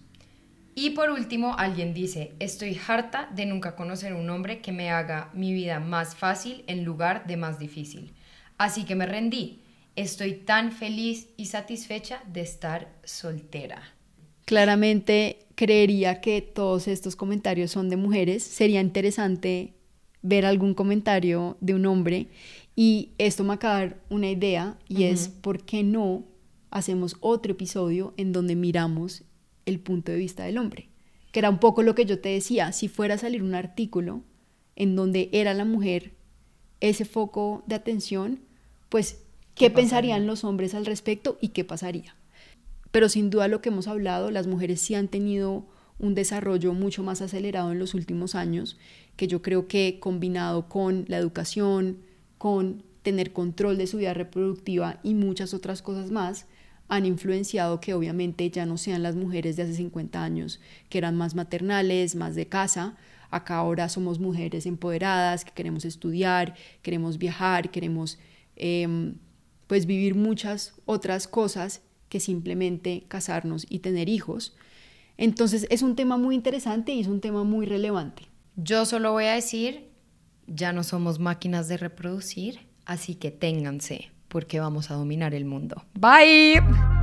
Y 0.79 0.91
por 0.91 1.09
último, 1.09 1.55
alguien 1.57 1.95
dice, 1.95 2.35
estoy 2.39 2.79
harta 2.87 3.31
de 3.35 3.47
nunca 3.47 3.75
conocer 3.75 4.13
un 4.13 4.29
hombre 4.29 4.61
que 4.61 4.73
me 4.73 4.91
haga 4.91 5.31
mi 5.33 5.55
vida 5.55 5.81
más 5.81 6.15
fácil 6.15 6.65
en 6.67 6.85
lugar 6.85 7.27
de 7.27 7.39
más 7.39 7.59
difícil. 7.59 8.13
Así 8.59 8.85
que 8.85 8.95
me 8.95 9.07
rendí. 9.07 9.63
Estoy 9.97 10.35
tan 10.35 10.73
feliz 10.73 11.29
y 11.39 11.47
satisfecha 11.47 12.23
de 12.31 12.43
estar 12.43 12.93
soltera. 13.05 13.95
Claramente 14.45 15.47
creería 15.55 16.21
que 16.21 16.43
todos 16.43 16.89
estos 16.89 17.17
comentarios 17.17 17.71
son 17.71 17.89
de 17.89 17.97
mujeres. 17.97 18.43
Sería 18.43 18.83
interesante 18.83 19.73
ver 20.21 20.45
algún 20.45 20.75
comentario 20.75 21.57
de 21.63 21.73
un 21.73 21.87
hombre 21.87 22.29
y 22.75 23.13
esto 23.17 23.45
me 23.45 23.55
acaba 23.55 23.81
de 23.81 23.87
dar 23.87 24.01
una 24.11 24.29
idea 24.29 24.77
y 24.89 25.05
es 25.05 25.29
por 25.29 25.65
qué 25.65 25.83
no 25.83 26.27
hacemos 26.71 27.17
otro 27.21 27.53
episodio 27.53 28.13
en 28.19 28.35
donde 28.35 28.57
miramos 28.57 29.25
el 29.67 29.81
punto 29.81 30.13
de 30.13 30.19
vista 30.19 30.45
del 30.45 30.59
hombre. 30.59 30.89
Que 31.33 31.41
era 31.41 31.51
un 31.51 31.59
poco 31.59 31.83
lo 31.83 31.95
que 31.95 32.07
yo 32.07 32.21
te 32.21 32.31
decía, 32.31 32.73
si 32.73 32.89
fuera 32.89 33.15
a 33.15 33.19
salir 33.19 33.43
un 33.43 33.55
artículo 33.55 34.23
en 34.75 34.97
donde 34.97 35.29
era 35.33 35.53
la 35.53 35.65
mujer 35.65 36.15
ese 36.81 37.05
foco 37.05 37.63
de 37.67 37.75
atención, 37.75 38.41
pues, 38.89 39.23
¿qué, 39.55 39.71
pensarían 39.71 40.27
los 40.27 40.45
hombres 40.45 40.75
al 40.75 40.87
respecto 40.87 41.37
y 41.41 41.49
qué 41.49 41.65
pasaría? 41.65 42.17
Pero 42.91 43.09
sin 43.09 43.31
duda 43.31 43.49
lo 43.49 43.61
que 43.61 43.69
hemos 43.69 43.89
hablado, 43.89 44.31
las 44.31 44.47
mujeres 44.47 44.81
sí 44.81 44.95
han 44.95 45.09
tenido 45.09 45.67
un 45.99 46.15
desarrollo 46.15 46.73
mucho 46.75 47.03
más 47.03 47.23
acelerado 47.23 47.73
en 47.73 47.79
los 47.79 47.95
últimos 47.95 48.35
años, 48.35 48.79
que 49.17 49.29
yo 49.29 49.43
creo 49.43 49.67
que 49.67 49.99
combinado 49.99 50.69
con 50.69 51.05
la 51.09 51.19
educación, 51.19 51.99
con 52.39 52.83
tener 53.03 53.33
control 53.33 53.79
de 53.79 53.87
su 53.87 53.99
vida 53.99 54.15
reproductiva 54.15 55.01
y 55.03 55.15
muchas 55.15 55.55
otras 55.55 55.81
cosas 55.81 56.11
más, 56.11 56.47
han 56.89 57.07
influenciado 57.07 57.81
que 57.81 57.95
obviamente 57.95 58.49
ya 58.51 58.67
no 58.67 58.79
sean 58.79 59.03
las 59.03 59.17
mujeres 59.17 59.57
de 59.57 59.65
hace 59.65 59.75
50 59.75 60.23
años, 60.23 60.61
que 60.89 60.99
eran 60.99 61.17
más 61.17 61.35
maternales, 61.35 62.15
más 62.15 62.35
de 62.35 62.47
casa. 62.47 62.97
Acá 63.31 63.57
ahora 63.57 63.89
somos 63.89 64.21
mujeres 64.21 64.67
empoderadas, 64.67 65.45
que 65.45 65.53
queremos 65.53 65.85
estudiar, 65.85 66.55
queremos 66.83 67.19
viajar, 67.19 67.71
queremos 67.71 68.19
em, 68.55 69.15
pues 69.67 69.87
vivir 69.87 70.15
muchas 70.15 70.75
otras 70.85 71.27
cosas 71.27 71.83
que 72.09 72.21
simplemente 72.21 73.05
casarnos 73.09 73.67
y 73.69 73.81
tener 73.81 74.09
hijos. 74.09 74.55
Entonces 75.17 75.67
es 75.71 75.83
un 75.83 75.97
tema 75.97 76.17
muy 76.17 76.35
interesante 76.35 76.93
y 76.93 77.01
es 77.01 77.09
un 77.09 77.21
tema 77.21 77.43
muy 77.43 77.67
relevante. 77.67 78.29
Yo 78.55 78.87
solo 78.87 79.13
voy 79.13 79.25
a 79.25 79.35
decir, 79.35 79.89
ya 80.47 80.73
no 80.73 80.85
somos 80.85 81.19
máquinas 81.19 81.69
de 81.69 81.77
reproducir, 81.79 82.61
así 82.85 83.17
que 83.17 83.31
ténganse, 83.31 84.11
porque 84.29 84.61
vamos 84.61 84.91
a 84.91 84.95
dominar 84.95 85.35
el 85.35 85.45
mundo. 85.45 85.83
Bye. 85.95 86.96